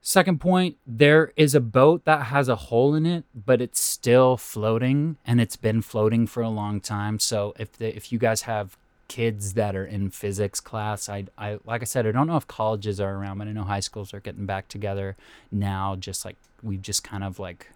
Second 0.00 0.40
point, 0.40 0.76
there 0.86 1.32
is 1.34 1.56
a 1.56 1.60
boat 1.60 2.04
that 2.04 2.26
has 2.26 2.48
a 2.48 2.54
hole 2.54 2.94
in 2.94 3.04
it, 3.04 3.24
but 3.34 3.60
it's 3.60 3.80
still 3.80 4.36
floating 4.36 5.16
and 5.26 5.40
it's 5.40 5.56
been 5.56 5.82
floating 5.82 6.28
for 6.28 6.44
a 6.44 6.48
long 6.48 6.80
time. 6.80 7.18
So 7.18 7.54
if 7.58 7.72
the, 7.72 7.94
if 7.96 8.12
you 8.12 8.20
guys 8.20 8.42
have 8.42 8.76
kids 9.08 9.54
that 9.54 9.74
are 9.74 9.84
in 9.84 10.10
physics 10.10 10.60
class, 10.60 11.08
I, 11.08 11.26
I 11.36 11.58
like 11.64 11.82
I 11.82 11.84
said, 11.84 12.06
I 12.06 12.12
don't 12.12 12.26
know 12.26 12.36
if 12.36 12.46
colleges 12.46 13.00
are 13.00 13.14
around, 13.14 13.38
but 13.38 13.48
I 13.48 13.52
know 13.52 13.64
high 13.64 13.80
schools 13.80 14.14
are 14.14 14.20
getting 14.20 14.46
back 14.46 14.68
together 14.68 15.16
now. 15.50 15.96
Just 15.96 16.24
like 16.24 16.36
we've 16.62 16.82
just 16.82 17.02
kind 17.02 17.24
of 17.24 17.38
like 17.38 17.68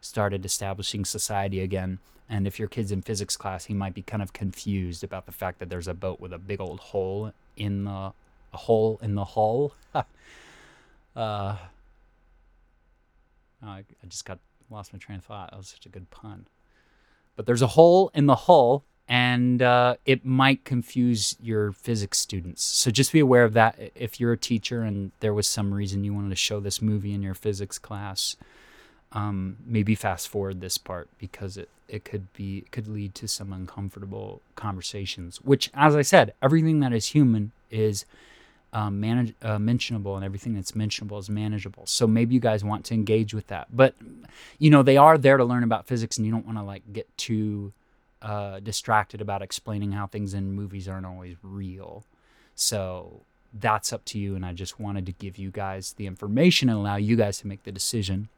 started 0.00 0.44
establishing 0.44 1.04
society 1.04 1.60
again. 1.60 1.98
And 2.30 2.46
if 2.46 2.58
your 2.58 2.68
kid's 2.68 2.92
in 2.92 3.02
physics 3.02 3.36
class, 3.36 3.66
he 3.66 3.74
might 3.74 3.94
be 3.94 4.02
kind 4.02 4.22
of 4.22 4.32
confused 4.32 5.02
about 5.02 5.26
the 5.26 5.32
fact 5.32 5.60
that 5.60 5.70
there's 5.70 5.88
a 5.88 5.94
boat 5.94 6.20
with 6.20 6.32
a 6.32 6.38
big 6.38 6.60
old 6.60 6.80
hole 6.80 7.32
in 7.56 7.84
the 7.84 8.12
a 8.52 8.56
hole 8.56 8.98
in 9.02 9.14
the 9.14 9.24
hull. 9.24 9.74
uh, 9.94 10.02
I, 11.16 11.58
I 13.62 13.84
just 14.08 14.24
got 14.24 14.38
lost 14.70 14.92
my 14.92 14.98
train 14.98 15.18
of 15.18 15.24
thought. 15.24 15.50
That 15.50 15.56
was 15.56 15.68
such 15.68 15.86
a 15.86 15.88
good 15.88 16.10
pun. 16.10 16.46
But 17.36 17.46
there's 17.46 17.62
a 17.62 17.68
hole 17.68 18.10
in 18.14 18.26
the 18.26 18.34
hull, 18.34 18.84
and 19.08 19.62
uh, 19.62 19.96
it 20.04 20.24
might 20.24 20.64
confuse 20.64 21.34
your 21.40 21.72
physics 21.72 22.18
students. 22.18 22.62
So 22.62 22.90
just 22.90 23.10
be 23.12 23.20
aware 23.20 23.44
of 23.44 23.54
that. 23.54 23.78
If 23.94 24.20
you're 24.20 24.32
a 24.32 24.38
teacher 24.38 24.82
and 24.82 25.12
there 25.20 25.32
was 25.32 25.46
some 25.46 25.72
reason 25.72 26.04
you 26.04 26.12
wanted 26.12 26.28
to 26.30 26.36
show 26.36 26.60
this 26.60 26.82
movie 26.82 27.14
in 27.14 27.22
your 27.22 27.34
physics 27.34 27.78
class, 27.78 28.36
um, 29.12 29.56
maybe 29.64 29.94
fast 29.94 30.28
forward 30.28 30.60
this 30.60 30.76
part 30.76 31.08
because 31.18 31.56
it, 31.56 31.70
it 31.88 32.04
could 32.04 32.30
be 32.34 32.58
it 32.58 32.70
could 32.70 32.86
lead 32.86 33.14
to 33.14 33.26
some 33.26 33.50
uncomfortable 33.50 34.42
conversations. 34.56 35.38
Which, 35.38 35.70
as 35.72 35.96
I 35.96 36.02
said, 36.02 36.34
everything 36.42 36.80
that 36.80 36.92
is 36.92 37.06
human 37.06 37.52
is 37.70 38.04
um, 38.74 39.00
manage, 39.00 39.34
uh, 39.40 39.58
mentionable, 39.58 40.16
and 40.16 40.24
everything 40.26 40.54
that's 40.54 40.74
mentionable 40.74 41.16
is 41.16 41.30
manageable. 41.30 41.86
So 41.86 42.06
maybe 42.06 42.34
you 42.34 42.40
guys 42.40 42.62
want 42.62 42.84
to 42.86 42.94
engage 42.94 43.32
with 43.32 43.46
that, 43.46 43.68
but 43.74 43.94
you 44.58 44.68
know 44.68 44.82
they 44.82 44.98
are 44.98 45.16
there 45.16 45.38
to 45.38 45.44
learn 45.46 45.62
about 45.64 45.86
physics, 45.86 46.18
and 46.18 46.26
you 46.26 46.32
don't 46.32 46.44
want 46.44 46.58
to 46.58 46.62
like 46.64 46.82
get 46.92 47.08
too 47.16 47.72
uh, 48.28 48.60
distracted 48.60 49.20
about 49.20 49.40
explaining 49.40 49.92
how 49.92 50.06
things 50.06 50.34
in 50.34 50.52
movies 50.52 50.86
aren't 50.86 51.06
always 51.06 51.36
real. 51.42 52.04
So 52.54 53.22
that's 53.54 53.90
up 53.92 54.04
to 54.06 54.18
you, 54.18 54.36
and 54.36 54.44
I 54.44 54.52
just 54.52 54.78
wanted 54.78 55.06
to 55.06 55.12
give 55.12 55.38
you 55.38 55.50
guys 55.50 55.94
the 55.94 56.06
information 56.06 56.68
and 56.68 56.78
allow 56.78 56.96
you 56.96 57.16
guys 57.16 57.38
to 57.38 57.46
make 57.46 57.62
the 57.64 57.72
decision. 57.72 58.28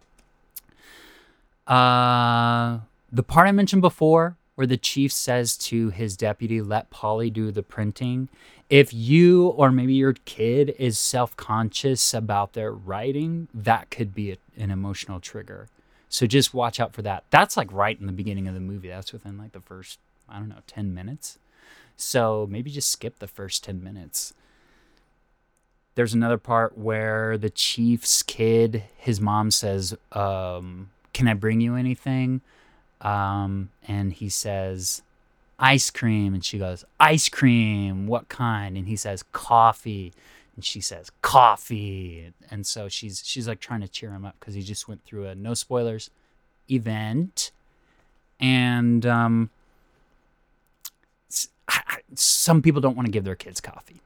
Uh, 1.66 2.80
the 3.10 3.24
part 3.24 3.48
I 3.48 3.52
mentioned 3.52 3.82
before, 3.82 4.36
where 4.54 4.66
the 4.66 4.76
chief 4.76 5.10
says 5.10 5.56
to 5.56 5.90
his 5.90 6.16
deputy, 6.16 6.60
"Let 6.62 6.90
Polly 6.90 7.30
do 7.30 7.50
the 7.50 7.62
printing." 7.62 8.28
If 8.68 8.94
you 8.94 9.48
or 9.48 9.72
maybe 9.72 9.94
your 9.94 10.14
kid 10.24 10.76
is 10.78 10.96
self-conscious 10.96 12.14
about 12.14 12.52
their 12.52 12.72
writing, 12.72 13.48
that 13.52 13.90
could 13.90 14.14
be 14.14 14.30
a, 14.30 14.36
an 14.56 14.70
emotional 14.70 15.18
trigger. 15.18 15.66
So 16.10 16.26
just 16.26 16.52
watch 16.52 16.80
out 16.80 16.92
for 16.92 17.02
that. 17.02 17.24
That's 17.30 17.56
like 17.56 17.72
right 17.72 17.98
in 17.98 18.06
the 18.06 18.12
beginning 18.12 18.48
of 18.48 18.54
the 18.54 18.60
movie. 18.60 18.88
That's 18.88 19.12
within 19.12 19.38
like 19.38 19.52
the 19.52 19.60
first, 19.60 20.00
I 20.28 20.38
don't 20.38 20.48
know, 20.48 20.62
10 20.66 20.92
minutes. 20.92 21.38
So 21.96 22.48
maybe 22.50 22.70
just 22.70 22.90
skip 22.90 23.20
the 23.20 23.28
first 23.28 23.62
10 23.62 23.82
minutes. 23.82 24.34
There's 25.94 26.12
another 26.12 26.36
part 26.36 26.76
where 26.76 27.38
the 27.38 27.48
chief's 27.48 28.24
kid, 28.24 28.84
his 28.96 29.20
mom 29.20 29.52
says, 29.52 29.96
um, 30.12 30.90
Can 31.12 31.28
I 31.28 31.34
bring 31.34 31.60
you 31.60 31.76
anything? 31.76 32.40
Um, 33.00 33.70
and 33.86 34.12
he 34.12 34.28
says, 34.28 35.02
Ice 35.60 35.90
cream. 35.90 36.34
And 36.34 36.44
she 36.44 36.58
goes, 36.58 36.84
Ice 36.98 37.28
cream. 37.28 38.08
What 38.08 38.28
kind? 38.28 38.76
And 38.76 38.88
he 38.88 38.96
says, 38.96 39.22
Coffee. 39.32 40.12
And 40.60 40.64
she 40.66 40.82
says, 40.82 41.10
Coffee. 41.22 42.34
And 42.50 42.66
so 42.66 42.86
she's 42.90 43.22
she's 43.24 43.48
like 43.48 43.60
trying 43.60 43.80
to 43.80 43.88
cheer 43.88 44.10
him 44.10 44.26
up 44.26 44.36
because 44.38 44.52
he 44.52 44.60
just 44.60 44.86
went 44.88 45.02
through 45.06 45.24
a 45.24 45.34
no 45.34 45.54
spoilers 45.54 46.10
event. 46.70 47.50
And 48.38 49.06
um, 49.06 49.48
some 52.14 52.60
people 52.60 52.82
don't 52.82 52.94
want 52.94 53.06
to 53.06 53.10
give 53.10 53.24
their 53.24 53.34
kids 53.34 53.58
coffee. 53.58 54.02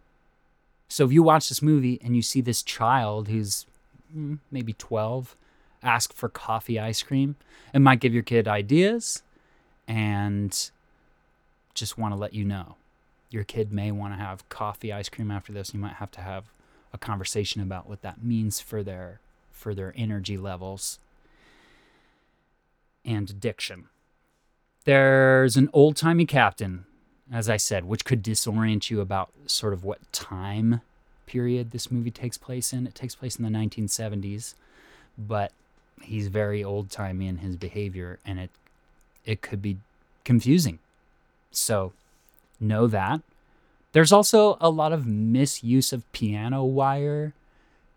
So 0.87 1.05
if 1.05 1.11
you 1.11 1.25
watch 1.25 1.49
this 1.49 1.61
movie 1.61 1.99
and 2.05 2.15
you 2.15 2.23
see 2.23 2.41
this 2.41 2.63
child 2.63 3.27
who's 3.27 3.67
mm, 4.17 4.39
maybe 4.53 4.75
12 4.75 5.35
ask 5.83 6.13
for 6.13 6.29
coffee 6.29 6.79
ice 6.79 7.03
cream, 7.03 7.35
it 7.73 7.81
might 7.81 7.99
give 7.99 8.15
your 8.15 8.23
kid 8.23 8.47
ideas 8.47 9.25
and 9.89 10.71
just 11.75 11.99
want 11.99 12.15
to 12.15 12.17
let 12.17 12.33
you 12.33 12.45
know. 12.45 12.77
Your 13.35 13.43
kid 13.43 13.73
may 13.73 13.91
want 13.91 14.15
to 14.15 14.17
have 14.17 14.49
coffee 14.49 14.93
ice 14.93 15.09
cream 15.09 15.33
after 15.33 15.53
this. 15.53 15.75
You 15.75 15.81
might 15.81 15.95
have 15.95 16.13
to 16.13 16.21
have 16.21 16.45
a 16.93 16.99
conversation 16.99 17.61
about 17.61 17.89
what 17.89 18.01
that 18.03 18.23
means 18.23 18.61
for 18.61 18.85
their 18.85 19.19
for 19.51 19.75
their 19.75 19.93
energy 19.97 20.39
levels 20.39 21.01
and 23.05 23.29
addiction. 23.29 23.87
There's 24.85 25.57
an 25.57 25.69
old 25.73 25.97
timey 25.97 26.27
captain, 26.27 26.85
as 27.33 27.51
I 27.51 27.57
said, 27.57 27.87
which 27.87 28.05
could 28.05 28.23
disorient 28.23 28.89
you 28.89 29.01
about 29.01 29.31
sort 29.47 29.73
of 29.73 29.83
what 29.83 30.13
time 30.13 30.83
period 31.27 31.73
this 31.73 31.91
movie 31.91 32.13
takes 32.13 32.39
place 32.39 32.73
in. 32.73 32.87
It 32.87 32.95
takes 32.95 33.17
place 33.17 33.35
in 33.35 33.43
the 33.43 33.59
1970s, 33.59 34.55
but 35.19 35.51
he's 36.03 36.29
very 36.29 36.63
old 36.63 36.89
timey 36.89 37.27
in 37.27 37.39
his 37.39 37.57
behavior, 37.57 38.21
and 38.25 38.39
it 38.39 38.51
it 39.25 39.43
could 39.43 39.61
be 39.61 39.79
confusing. 40.23 40.79
So 41.51 41.95
know 42.61 42.87
that. 42.87 43.21
There's 43.93 44.13
also 44.13 44.57
a 44.61 44.71
lot 44.71 44.93
of 44.93 45.07
misuse 45.07 45.93
of 45.93 46.11
piano 46.13 46.65
wire. 46.65 47.33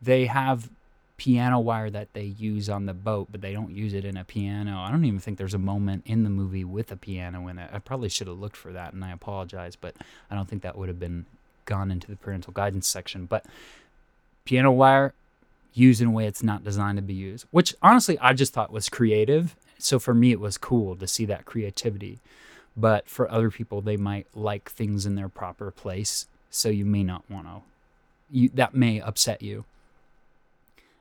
They 0.01 0.27
have 0.27 0.69
piano 1.17 1.59
wire 1.59 1.89
that 1.89 2.13
they 2.13 2.23
use 2.23 2.69
on 2.69 2.85
the 2.85 2.93
boat, 2.93 3.27
but 3.31 3.41
they 3.41 3.51
don't 3.51 3.75
use 3.75 3.93
it 3.93 4.05
in 4.05 4.15
a 4.15 4.23
piano. 4.23 4.79
I 4.79 4.91
don't 4.91 5.05
even 5.05 5.19
think 5.19 5.39
there's 5.39 5.55
a 5.55 5.59
moment 5.59 6.03
in 6.05 6.23
the 6.23 6.29
movie 6.29 6.63
with 6.63 6.91
a 6.91 6.95
piano 6.95 7.47
in 7.47 7.57
it. 7.57 7.69
I 7.73 7.79
probably 7.79 8.09
should 8.09 8.27
have 8.27 8.37
looked 8.37 8.55
for 8.55 8.71
that, 8.71 8.93
and 8.93 9.03
I 9.03 9.11
apologize, 9.11 9.75
but 9.75 9.95
I 10.29 10.35
don't 10.35 10.47
think 10.47 10.61
that 10.61 10.77
would 10.77 10.87
have 10.87 10.99
been 10.99 11.25
gone 11.65 11.89
into 11.89 12.07
the 12.07 12.15
parental 12.15 12.53
guidance 12.53 12.87
section. 12.87 13.25
But 13.25 13.45
piano 14.45 14.71
wire 14.71 15.13
used 15.73 16.01
in 16.01 16.07
a 16.07 16.11
way 16.11 16.27
it's 16.27 16.43
not 16.43 16.63
designed 16.63 16.97
to 16.97 17.01
be 17.01 17.13
used, 17.13 17.45
which 17.51 17.75
honestly 17.81 18.17
I 18.19 18.33
just 18.33 18.53
thought 18.53 18.71
was 18.71 18.89
creative. 18.89 19.55
So 19.79 19.99
for 19.99 20.13
me, 20.13 20.31
it 20.31 20.39
was 20.39 20.57
cool 20.57 20.95
to 20.95 21.07
see 21.07 21.25
that 21.25 21.45
creativity. 21.45 22.19
But 22.77 23.09
for 23.09 23.29
other 23.31 23.49
people, 23.49 23.81
they 23.81 23.97
might 23.97 24.27
like 24.35 24.69
things 24.69 25.05
in 25.07 25.15
their 25.15 25.29
proper 25.29 25.71
place. 25.71 26.27
So 26.51 26.69
you 26.69 26.85
may 26.85 27.03
not 27.03 27.23
want 27.29 27.47
to, 27.47 27.61
you, 28.29 28.49
that 28.53 28.75
may 28.75 29.01
upset 29.01 29.41
you. 29.41 29.65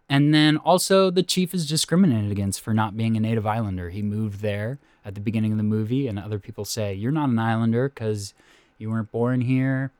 And 0.08 0.32
then 0.32 0.56
also, 0.56 1.10
the 1.10 1.22
chief 1.22 1.52
is 1.52 1.68
discriminated 1.68 2.30
against 2.30 2.60
for 2.60 2.72
not 2.72 2.96
being 2.96 3.16
a 3.16 3.20
native 3.20 3.46
islander. 3.46 3.90
He 3.90 4.02
moved 4.02 4.40
there 4.40 4.78
at 5.04 5.14
the 5.14 5.20
beginning 5.20 5.52
of 5.52 5.58
the 5.58 5.64
movie, 5.64 6.06
and 6.06 6.18
other 6.18 6.38
people 6.38 6.64
say, 6.64 6.94
You're 6.94 7.12
not 7.12 7.28
an 7.28 7.38
islander 7.38 7.88
because 7.88 8.32
you 8.78 8.90
weren't 8.90 9.12
born 9.12 9.42
here. 9.42 9.90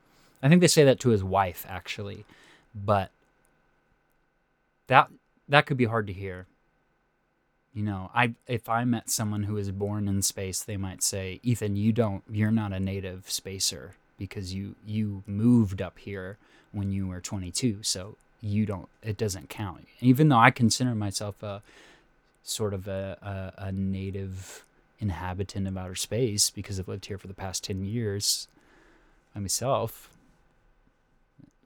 I 0.41 0.49
think 0.49 0.61
they 0.61 0.67
say 0.67 0.83
that 0.85 0.99
to 1.01 1.09
his 1.09 1.23
wife, 1.23 1.65
actually. 1.67 2.25
But 2.73 3.11
that 4.87 5.09
that 5.49 5.65
could 5.65 5.77
be 5.77 5.85
hard 5.85 6.07
to 6.07 6.13
hear. 6.13 6.47
You 7.77 7.83
know, 7.83 8.09
I 8.15 8.33
if 8.47 8.69
I 8.69 8.85
met 8.85 9.07
someone 9.07 9.43
who 9.43 9.53
was 9.53 9.69
born 9.69 10.07
in 10.07 10.23
space, 10.23 10.63
they 10.63 10.77
might 10.77 11.03
say, 11.03 11.39
"Ethan, 11.43 11.75
you 11.75 11.93
don't 11.93 12.23
you're 12.27 12.49
not 12.49 12.73
a 12.73 12.79
native 12.79 13.29
spacer 13.29 13.93
because 14.17 14.51
you 14.51 14.73
you 14.83 15.21
moved 15.27 15.79
up 15.79 15.99
here 15.99 16.39
when 16.71 16.91
you 16.91 17.07
were 17.07 17.21
22, 17.21 17.83
so 17.83 18.17
you 18.41 18.65
don't 18.65 18.89
it 19.03 19.15
doesn't 19.15 19.49
count." 19.49 19.87
Even 20.01 20.29
though 20.29 20.39
I 20.39 20.49
consider 20.49 20.95
myself 20.95 21.43
a 21.43 21.61
sort 22.41 22.73
of 22.73 22.87
a, 22.87 23.53
a, 23.59 23.65
a 23.65 23.71
native 23.71 24.65
inhabitant 24.97 25.67
of 25.67 25.77
outer 25.77 25.93
space 25.93 26.49
because 26.49 26.79
I've 26.79 26.87
lived 26.87 27.05
here 27.05 27.19
for 27.19 27.27
the 27.27 27.35
past 27.35 27.63
10 27.65 27.85
years 27.85 28.47
by 29.35 29.41
myself 29.41 30.09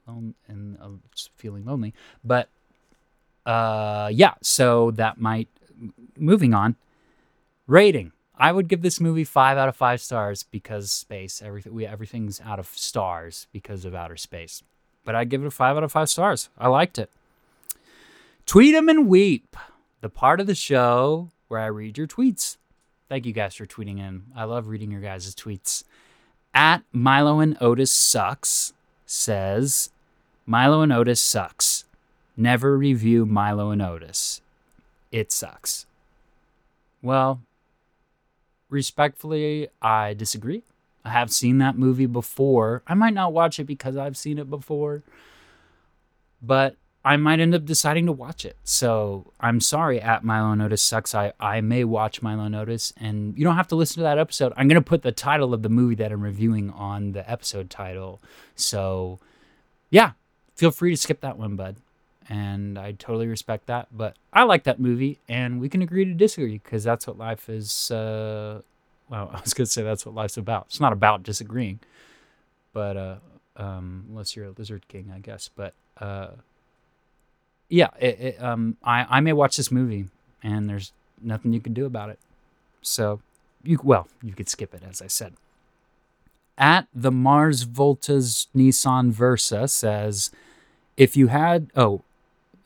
and 0.06 0.76
uh, 0.78 0.88
feeling 1.36 1.64
lonely. 1.64 1.94
But 2.22 2.50
uh, 3.46 4.10
yeah, 4.12 4.34
so 4.42 4.90
that 4.90 5.18
might 5.18 5.48
moving 6.16 6.54
on. 6.54 6.76
Rating. 7.66 8.12
I 8.36 8.50
would 8.50 8.68
give 8.68 8.82
this 8.82 9.00
movie 9.00 9.24
five 9.24 9.56
out 9.56 9.68
of 9.68 9.76
five 9.76 10.00
stars 10.00 10.42
because 10.42 10.90
space. 10.90 11.42
Everything 11.42 11.74
we 11.74 11.86
everything's 11.86 12.40
out 12.40 12.58
of 12.58 12.66
stars 12.66 13.46
because 13.52 13.84
of 13.84 13.94
outer 13.94 14.16
space. 14.16 14.62
But 15.04 15.14
I'd 15.14 15.28
give 15.28 15.42
it 15.42 15.46
a 15.46 15.50
five 15.50 15.76
out 15.76 15.84
of 15.84 15.92
five 15.92 16.08
stars. 16.08 16.48
I 16.58 16.68
liked 16.68 16.98
it. 16.98 17.10
Tweet 18.46 18.74
'em 18.74 18.88
and 18.88 19.08
weep. 19.08 19.56
The 20.00 20.08
part 20.08 20.40
of 20.40 20.46
the 20.46 20.54
show 20.54 21.30
where 21.48 21.60
I 21.60 21.66
read 21.66 21.96
your 21.96 22.06
tweets. 22.08 22.56
Thank 23.08 23.26
you 23.26 23.32
guys 23.32 23.54
for 23.54 23.66
tweeting 23.66 23.98
in. 23.98 24.24
I 24.34 24.44
love 24.44 24.68
reading 24.68 24.90
your 24.90 25.00
guys' 25.00 25.34
tweets. 25.34 25.84
At 26.54 26.82
Milo 26.92 27.40
and 27.40 27.56
Otis 27.60 27.92
sucks 27.92 28.72
says 29.06 29.90
Milo 30.46 30.80
and 30.80 30.92
Otis 30.92 31.20
sucks. 31.20 31.84
Never 32.36 32.76
review 32.76 33.26
Milo 33.26 33.70
and 33.70 33.82
Otis 33.82 34.41
it 35.12 35.30
sucks. 35.30 35.86
Well, 37.02 37.42
respectfully, 38.70 39.68
I 39.80 40.14
disagree. 40.14 40.62
I 41.04 41.10
have 41.10 41.30
seen 41.30 41.58
that 41.58 41.76
movie 41.76 42.06
before. 42.06 42.82
I 42.86 42.94
might 42.94 43.14
not 43.14 43.32
watch 43.32 43.60
it 43.60 43.64
because 43.64 43.96
I've 43.96 44.16
seen 44.16 44.38
it 44.38 44.48
before, 44.48 45.02
but 46.40 46.76
I 47.04 47.16
might 47.16 47.40
end 47.40 47.54
up 47.54 47.64
deciding 47.64 48.06
to 48.06 48.12
watch 48.12 48.44
it. 48.44 48.56
So 48.62 49.32
I'm 49.40 49.60
sorry 49.60 50.00
at 50.00 50.24
Milo 50.24 50.52
and 50.52 50.62
Otis 50.62 50.82
sucks. 50.82 51.14
I, 51.14 51.32
I 51.40 51.60
may 51.60 51.82
watch 51.82 52.22
Milo 52.22 52.44
and 52.44 52.54
Otis, 52.54 52.92
and 52.96 53.36
you 53.36 53.44
don't 53.44 53.56
have 53.56 53.68
to 53.68 53.76
listen 53.76 53.96
to 53.96 54.04
that 54.04 54.18
episode. 54.18 54.52
I'm 54.56 54.68
going 54.68 54.80
to 54.80 54.88
put 54.88 55.02
the 55.02 55.12
title 55.12 55.52
of 55.52 55.62
the 55.62 55.68
movie 55.68 55.96
that 55.96 56.12
I'm 56.12 56.22
reviewing 56.22 56.70
on 56.70 57.12
the 57.12 57.28
episode 57.28 57.68
title. 57.68 58.22
So 58.54 59.18
yeah, 59.90 60.12
feel 60.54 60.70
free 60.70 60.92
to 60.92 60.96
skip 60.96 61.20
that 61.20 61.36
one, 61.36 61.56
bud 61.56 61.76
and 62.32 62.78
I 62.78 62.92
totally 62.92 63.26
respect 63.26 63.66
that. 63.66 63.88
But 63.92 64.16
I 64.32 64.44
like 64.44 64.64
that 64.64 64.80
movie, 64.80 65.18
and 65.28 65.60
we 65.60 65.68
can 65.68 65.82
agree 65.82 66.06
to 66.06 66.14
disagree 66.14 66.58
because 66.64 66.82
that's 66.82 67.06
what 67.06 67.18
life 67.18 67.50
is. 67.50 67.90
Uh, 67.90 68.62
well, 69.10 69.30
I 69.34 69.40
was 69.40 69.52
gonna 69.52 69.66
say 69.66 69.82
that's 69.82 70.06
what 70.06 70.14
life's 70.14 70.38
about. 70.38 70.66
It's 70.68 70.80
not 70.80 70.94
about 70.94 71.22
disagreeing, 71.22 71.80
but 72.72 72.96
uh, 72.96 73.16
um, 73.58 74.06
unless 74.08 74.34
you're 74.34 74.46
a 74.46 74.54
lizard 74.56 74.88
king, 74.88 75.12
I 75.14 75.18
guess. 75.18 75.50
But 75.54 75.74
uh, 75.98 76.28
yeah, 77.68 77.88
it, 78.00 78.20
it, 78.20 78.42
um, 78.42 78.78
I 78.82 79.06
I 79.10 79.20
may 79.20 79.34
watch 79.34 79.58
this 79.58 79.70
movie, 79.70 80.06
and 80.42 80.70
there's 80.70 80.92
nothing 81.20 81.52
you 81.52 81.60
can 81.60 81.74
do 81.74 81.84
about 81.84 82.08
it. 82.08 82.18
So 82.80 83.20
you 83.62 83.78
well, 83.84 84.08
you 84.22 84.32
could 84.32 84.48
skip 84.48 84.72
it, 84.72 84.82
as 84.88 85.02
I 85.02 85.06
said. 85.06 85.34
At 86.56 86.86
the 86.94 87.12
Mars 87.12 87.66
Volta's 87.66 88.46
Nissan 88.56 89.10
Versa 89.10 89.68
says, 89.68 90.30
if 90.96 91.16
you 91.16 91.26
had 91.28 91.70
oh 91.76 92.02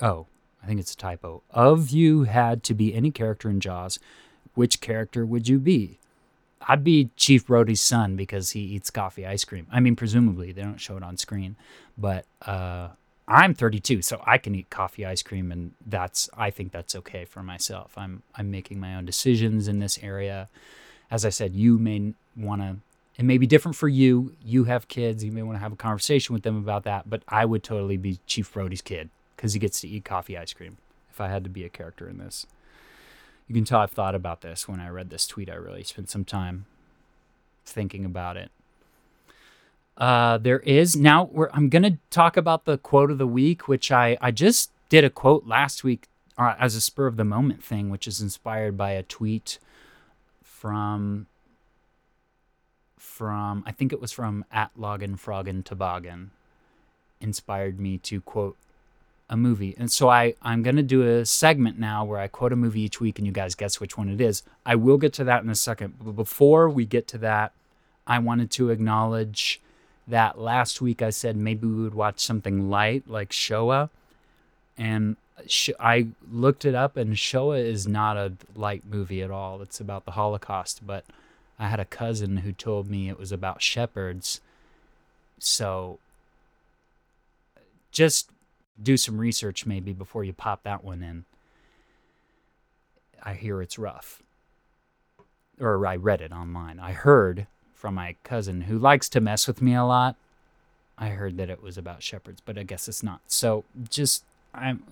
oh 0.00 0.26
I 0.66 0.68
think 0.68 0.80
it's 0.80 0.94
a 0.94 0.96
typo. 0.96 1.42
Of 1.50 1.90
you 1.90 2.24
had 2.24 2.64
to 2.64 2.74
be 2.74 2.92
any 2.92 3.12
character 3.12 3.48
in 3.48 3.60
Jaws, 3.60 4.00
which 4.54 4.80
character 4.80 5.24
would 5.24 5.46
you 5.46 5.60
be? 5.60 6.00
I'd 6.62 6.82
be 6.82 7.10
Chief 7.14 7.46
Brody's 7.46 7.80
son 7.80 8.16
because 8.16 8.50
he 8.50 8.60
eats 8.60 8.90
coffee 8.90 9.24
ice 9.24 9.44
cream. 9.44 9.68
I 9.70 9.78
mean, 9.78 9.94
presumably 9.94 10.50
they 10.50 10.62
don't 10.62 10.80
show 10.80 10.96
it 10.96 11.04
on 11.04 11.16
screen, 11.16 11.54
but 11.96 12.24
uh, 12.42 12.88
I'm 13.28 13.54
32, 13.54 14.02
so 14.02 14.20
I 14.26 14.38
can 14.38 14.56
eat 14.56 14.68
coffee 14.68 15.06
ice 15.06 15.22
cream, 15.22 15.52
and 15.52 15.72
that's 15.86 16.28
I 16.36 16.50
think 16.50 16.72
that's 16.72 16.96
okay 16.96 17.24
for 17.24 17.44
myself. 17.44 17.92
I'm 17.96 18.24
I'm 18.34 18.50
making 18.50 18.80
my 18.80 18.96
own 18.96 19.04
decisions 19.04 19.68
in 19.68 19.78
this 19.78 20.00
area. 20.02 20.48
As 21.12 21.24
I 21.24 21.28
said, 21.28 21.54
you 21.54 21.78
may 21.78 22.14
want 22.36 22.62
to. 22.62 22.76
It 23.16 23.24
may 23.24 23.38
be 23.38 23.46
different 23.46 23.76
for 23.76 23.88
you. 23.88 24.34
You 24.44 24.64
have 24.64 24.88
kids. 24.88 25.22
You 25.22 25.30
may 25.30 25.42
want 25.42 25.56
to 25.56 25.60
have 25.60 25.72
a 25.72 25.76
conversation 25.76 26.34
with 26.34 26.42
them 26.42 26.56
about 26.56 26.82
that. 26.84 27.08
But 27.08 27.22
I 27.28 27.44
would 27.44 27.62
totally 27.62 27.96
be 27.96 28.18
Chief 28.26 28.52
Brody's 28.52 28.82
kid 28.82 29.10
because 29.36 29.52
he 29.52 29.58
gets 29.58 29.80
to 29.82 29.88
eat 29.88 30.04
coffee 30.04 30.36
ice 30.36 30.52
cream. 30.52 30.78
If 31.10 31.20
I 31.20 31.28
had 31.28 31.44
to 31.44 31.50
be 31.50 31.64
a 31.64 31.68
character 31.68 32.08
in 32.08 32.18
this 32.18 32.46
you 33.48 33.54
can 33.54 33.64
tell 33.64 33.80
I've 33.80 33.90
thought 33.90 34.14
about 34.14 34.40
this 34.40 34.68
when 34.68 34.80
I 34.80 34.88
read 34.88 35.10
this 35.10 35.26
tweet. 35.26 35.50
I 35.50 35.54
really 35.54 35.84
spent 35.84 36.10
some 36.10 36.24
time 36.24 36.66
thinking 37.64 38.04
about 38.04 38.36
it. 38.36 38.50
Uh, 39.96 40.38
there 40.38 40.60
is 40.60 40.96
now. 40.96 41.30
I'm 41.52 41.68
going 41.68 41.84
to 41.84 41.98
talk 42.10 42.36
about 42.36 42.64
the 42.64 42.76
quote 42.76 43.10
of 43.10 43.18
the 43.18 43.26
week, 43.26 43.66
which 43.66 43.90
I 43.90 44.18
I 44.20 44.30
just 44.30 44.70
did 44.88 45.04
a 45.04 45.10
quote 45.10 45.46
last 45.46 45.84
week 45.84 46.08
uh, 46.36 46.54
as 46.58 46.74
a 46.74 46.80
spur 46.80 47.06
of 47.06 47.16
the 47.16 47.24
moment 47.24 47.62
thing, 47.62 47.88
which 47.88 48.06
is 48.06 48.20
inspired 48.20 48.76
by 48.76 48.90
a 48.90 49.02
tweet 49.02 49.58
from 50.42 51.26
from 52.98 53.62
I 53.64 53.72
think 53.72 53.92
it 53.92 54.00
was 54.00 54.12
from 54.12 54.44
at 54.52 54.76
Login 54.76 55.18
Frogin 55.18 55.64
Toboggan 55.64 56.32
inspired 57.18 57.80
me 57.80 57.96
to 57.96 58.20
quote 58.20 58.56
a 59.28 59.36
movie. 59.36 59.74
And 59.76 59.90
so 59.90 60.08
I, 60.08 60.34
I'm 60.42 60.62
going 60.62 60.76
to 60.76 60.82
do 60.82 61.02
a 61.02 61.26
segment 61.26 61.78
now 61.78 62.04
where 62.04 62.20
I 62.20 62.28
quote 62.28 62.52
a 62.52 62.56
movie 62.56 62.82
each 62.82 63.00
week 63.00 63.18
and 63.18 63.26
you 63.26 63.32
guys 63.32 63.54
guess 63.54 63.80
which 63.80 63.98
one 63.98 64.08
it 64.08 64.20
is. 64.20 64.42
I 64.64 64.76
will 64.76 64.98
get 64.98 65.12
to 65.14 65.24
that 65.24 65.42
in 65.42 65.50
a 65.50 65.54
second. 65.54 65.94
But 66.00 66.12
before 66.12 66.68
we 66.68 66.84
get 66.84 67.08
to 67.08 67.18
that, 67.18 67.52
I 68.06 68.18
wanted 68.20 68.50
to 68.52 68.70
acknowledge 68.70 69.60
that 70.06 70.38
last 70.38 70.80
week 70.80 71.02
I 71.02 71.10
said 71.10 71.36
maybe 71.36 71.66
we 71.66 71.82
would 71.82 71.94
watch 71.94 72.20
something 72.20 72.70
light 72.70 73.08
like 73.08 73.32
Shoah. 73.32 73.90
And 74.78 75.16
I 75.80 76.08
looked 76.30 76.64
it 76.64 76.74
up, 76.74 76.96
and 76.96 77.18
Shoah 77.18 77.58
is 77.58 77.86
not 77.86 78.16
a 78.16 78.32
light 78.54 78.84
movie 78.88 79.22
at 79.22 79.30
all. 79.30 79.60
It's 79.62 79.80
about 79.80 80.04
the 80.04 80.12
Holocaust. 80.12 80.86
But 80.86 81.04
I 81.58 81.68
had 81.68 81.80
a 81.80 81.84
cousin 81.84 82.38
who 82.38 82.52
told 82.52 82.88
me 82.88 83.08
it 83.08 83.18
was 83.18 83.32
about 83.32 83.62
shepherds. 83.62 84.40
So 85.38 85.98
just 87.90 88.30
do 88.82 88.96
some 88.96 89.18
research 89.18 89.66
maybe 89.66 89.92
before 89.92 90.24
you 90.24 90.32
pop 90.32 90.62
that 90.64 90.84
one 90.84 91.02
in. 91.02 91.24
I 93.22 93.34
hear 93.34 93.60
it's 93.62 93.78
rough. 93.78 94.22
Or 95.58 95.84
I 95.86 95.96
read 95.96 96.20
it 96.20 96.32
online. 96.32 96.78
I 96.78 96.92
heard 96.92 97.46
from 97.74 97.94
my 97.94 98.16
cousin 98.24 98.62
who 98.62 98.78
likes 98.78 99.08
to 99.10 99.20
mess 99.20 99.46
with 99.46 99.62
me 99.62 99.74
a 99.74 99.84
lot. 99.84 100.16
I 100.98 101.08
heard 101.08 101.36
that 101.36 101.50
it 101.50 101.62
was 101.62 101.76
about 101.76 102.02
shepherds, 102.02 102.40
but 102.44 102.58
I 102.58 102.62
guess 102.62 102.88
it's 102.88 103.02
not. 103.02 103.20
So 103.26 103.64
just 103.90 104.24
I'm 104.54 104.82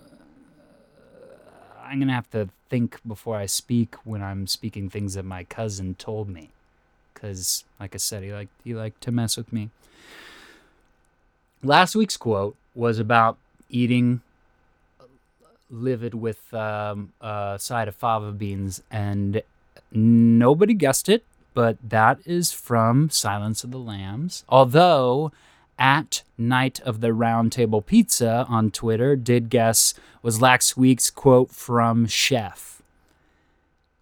I'm 1.82 1.98
going 1.98 2.08
to 2.08 2.14
have 2.14 2.30
to 2.30 2.48
think 2.70 2.98
before 3.06 3.36
I 3.36 3.46
speak 3.46 3.94
when 4.04 4.22
I'm 4.22 4.46
speaking 4.46 4.88
things 4.88 5.14
that 5.14 5.24
my 5.24 5.44
cousin 5.44 5.94
told 5.96 6.28
me 6.28 6.50
cuz 7.12 7.64
like 7.78 7.94
I 7.94 7.98
said 7.98 8.22
he 8.22 8.32
liked 8.32 8.50
he 8.64 8.74
liked 8.74 9.00
to 9.02 9.12
mess 9.12 9.36
with 9.36 9.52
me. 9.52 9.70
Last 11.62 11.94
week's 11.94 12.16
quote 12.16 12.56
was 12.74 12.98
about 12.98 13.38
eating 13.68 14.20
livid 15.70 16.14
with 16.14 16.52
um, 16.54 17.12
a 17.20 17.56
side 17.58 17.88
of 17.88 17.94
fava 17.94 18.32
beans, 18.32 18.82
and 18.90 19.42
nobody 19.90 20.74
guessed 20.74 21.08
it, 21.08 21.24
but 21.52 21.76
that 21.82 22.18
is 22.24 22.52
from 22.52 23.10
Silence 23.10 23.64
of 23.64 23.70
the 23.70 23.78
Lambs. 23.78 24.44
Although 24.48 25.32
at 25.78 26.22
Night 26.38 26.80
of 26.80 27.00
the 27.00 27.12
Round 27.12 27.50
Table 27.50 27.82
Pizza 27.82 28.46
on 28.48 28.70
Twitter 28.70 29.16
did 29.16 29.50
guess 29.50 29.94
was 30.22 30.40
last 30.40 30.76
week's 30.76 31.10
quote 31.10 31.50
from 31.50 32.06
Chef. 32.06 32.82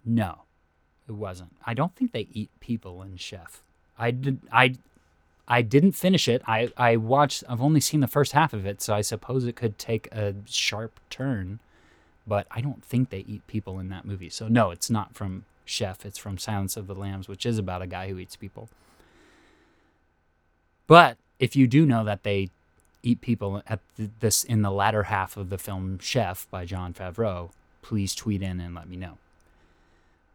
No, 0.05 0.43
it 1.07 1.13
wasn't. 1.13 1.55
I 1.65 1.73
don't 1.73 1.95
think 1.95 2.11
they 2.11 2.27
eat 2.31 2.49
people 2.59 3.01
in 3.01 3.17
Chef. 3.17 3.63
I 3.97 4.11
did. 4.11 4.39
I 4.51 4.75
I 5.47 5.61
didn't 5.61 5.91
finish 5.91 6.27
it. 6.27 6.41
I, 6.47 6.71
I 6.77 6.95
watched, 6.95 7.43
I've 7.49 7.61
only 7.61 7.81
seen 7.81 7.99
the 7.99 8.07
first 8.07 8.31
half 8.31 8.53
of 8.53 8.65
it, 8.65 8.81
so 8.81 8.93
I 8.93 9.01
suppose 9.01 9.45
it 9.45 9.55
could 9.55 9.77
take 9.77 10.07
a 10.11 10.35
sharp 10.45 10.99
turn. 11.09 11.59
But 12.25 12.47
I 12.49 12.61
don't 12.61 12.83
think 12.83 13.09
they 13.09 13.25
eat 13.27 13.45
people 13.47 13.79
in 13.79 13.89
that 13.89 14.05
movie. 14.05 14.29
So, 14.29 14.47
no, 14.47 14.71
it's 14.71 14.89
not 14.89 15.13
from 15.13 15.43
Chef. 15.65 16.05
It's 16.05 16.17
from 16.17 16.37
Silence 16.37 16.77
of 16.77 16.87
the 16.87 16.95
Lambs, 16.95 17.27
which 17.27 17.45
is 17.45 17.57
about 17.57 17.81
a 17.81 17.87
guy 17.87 18.07
who 18.07 18.17
eats 18.17 18.37
people. 18.37 18.69
But 20.87 21.17
if 21.39 21.55
you 21.55 21.67
do 21.67 21.85
know 21.85 22.05
that 22.05 22.23
they 22.23 22.49
eat 23.01 23.19
people 23.19 23.61
at 23.67 23.81
this 23.97 24.45
in 24.45 24.61
the 24.61 24.71
latter 24.71 25.03
half 25.03 25.35
of 25.35 25.49
the 25.49 25.57
film 25.57 25.99
Chef 25.99 26.47
by 26.49 26.63
Jon 26.63 26.93
Favreau, 26.93 27.51
please 27.81 28.15
tweet 28.15 28.41
in 28.41 28.61
and 28.61 28.73
let 28.73 28.87
me 28.87 28.95
know. 28.95 29.17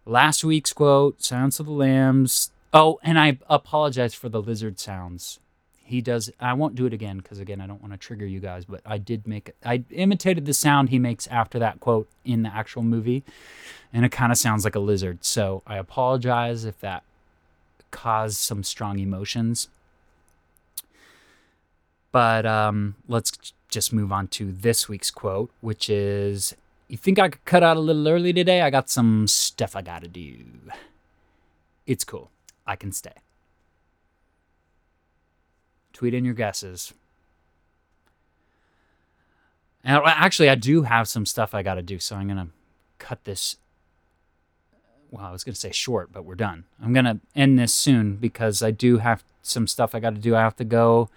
Last 0.05 0.44
week's 0.44 0.73
quote 0.75 1.23
Silence 1.23 1.61
of 1.61 1.66
the 1.66 1.73
Lambs, 1.73 2.51
Oh, 2.72 2.98
and 3.02 3.18
I 3.18 3.38
apologize 3.48 4.14
for 4.14 4.28
the 4.28 4.42
lizard 4.42 4.78
sounds. 4.78 5.40
He 5.83 6.02
does. 6.02 6.31
I 6.38 6.52
won't 6.52 6.74
do 6.74 6.85
it 6.85 6.92
again 6.92 7.16
because 7.18 7.38
again, 7.38 7.62
I 7.62 7.66
don't 7.66 7.81
want 7.81 7.94
to 7.94 7.98
trigger 7.98 8.26
you 8.26 8.40
guys. 8.40 8.66
But 8.66 8.83
I 8.85 8.98
did 8.98 9.26
make. 9.26 9.52
I 9.64 9.85
imitated 9.90 10.44
the 10.44 10.52
sound 10.52 10.90
he 10.90 10.98
makes 10.98 11.26
after 11.28 11.59
that 11.61 11.81
quote 11.81 12.09
in 12.26 12.42
the 12.42 12.54
actual 12.54 12.83
movie, 12.83 13.24
and 13.92 14.04
it 14.04 14.11
kind 14.12 14.31
of 14.31 14.37
sounds 14.37 14.64
like 14.64 14.74
a 14.74 14.81
lizard. 14.81 15.24
So 15.24 15.62
I 15.66 15.78
apologize 15.78 16.66
if 16.66 16.78
that 16.81 17.04
caused 17.90 18.37
some 18.37 18.62
strong 18.62 18.98
emotions. 18.98 19.68
But 22.12 22.44
um, 22.44 22.96
let's 23.07 23.33
just 23.68 23.92
move 23.92 24.12
on 24.12 24.28
to 24.28 24.52
this 24.52 24.88
week's 24.88 25.11
quote, 25.11 25.50
which 25.62 25.88
is 25.88 26.54
You 26.88 26.96
think 26.96 27.18
I 27.18 27.28
could 27.28 27.44
cut 27.44 27.62
out 27.62 27.76
a 27.76 27.81
little 27.81 28.09
early 28.09 28.33
today? 28.33 28.62
I 28.62 28.70
got 28.70 28.90
some 28.90 29.26
stuff 29.26 29.76
I 29.76 29.83
gotta 29.83 30.09
do. 30.09 30.44
It's 31.87 32.04
cool. 32.04 32.31
I 32.68 32.76
can 32.76 32.92
stay. 32.92 33.14
Tweet 35.94 36.14
in 36.14 36.24
your 36.24 36.35
guesses. 36.35 36.92
And 39.83 40.00
actually, 40.04 40.50
I 40.50 40.54
do 40.54 40.83
have 40.83 41.09
some 41.09 41.24
stuff 41.24 41.54
I 41.54 41.62
got 41.62 41.74
to 41.74 41.83
do, 41.83 41.98
so 41.98 42.14
I'm 42.14 42.26
going 42.26 42.37
to 42.37 42.52
cut 42.98 43.24
this. 43.24 43.57
Well, 45.11 45.24
I 45.24 45.33
was 45.33 45.44
going 45.44 45.54
to 45.54 45.61
say 45.61 45.72
short, 45.72 46.12
but 46.12 46.26
we're 46.26 46.35
done. 46.35 46.64
I'm 46.83 46.92
going 46.92 47.07
to 47.07 47.20
end 47.35 47.59
this 47.59 47.72
soon 47.72 48.16
because 48.16 48.62
I 48.62 48.70
do 48.70 48.98
have 48.98 49.24
some 49.40 49.66
stuff 49.66 49.94
I 49.94 50.00
got 50.00 50.14
to 50.14 50.20
do. 50.20 50.37
I 50.37 50.40
have 50.40 50.57
to 50.57 50.64
go 50.64 51.09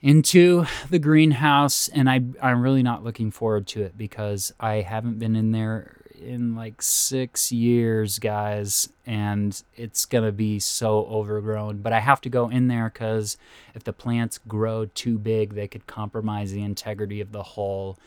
into 0.00 0.64
the 0.88 0.98
greenhouse, 0.98 1.88
and 1.88 2.08
I, 2.08 2.22
I'm 2.40 2.62
really 2.62 2.82
not 2.82 3.04
looking 3.04 3.30
forward 3.30 3.66
to 3.68 3.82
it 3.82 3.98
because 3.98 4.52
I 4.58 4.76
haven't 4.76 5.18
been 5.18 5.36
in 5.36 5.52
there 5.52 5.98
in 6.20 6.54
like 6.54 6.80
six 6.82 7.50
years, 7.52 8.18
guys, 8.18 8.88
and 9.06 9.62
it's 9.76 10.04
gonna 10.04 10.32
be 10.32 10.58
so 10.58 11.06
overgrown. 11.06 11.78
But 11.78 11.92
I 11.92 12.00
have 12.00 12.20
to 12.22 12.28
go 12.28 12.48
in 12.48 12.68
there 12.68 12.90
because 12.90 13.36
if 13.74 13.84
the 13.84 13.92
plants 13.92 14.38
grow 14.48 14.86
too 14.86 15.18
big, 15.18 15.54
they 15.54 15.68
could 15.68 15.86
compromise 15.86 16.52
the 16.52 16.62
integrity 16.62 17.20
of 17.20 17.32
the 17.32 17.42
hull, 17.42 17.98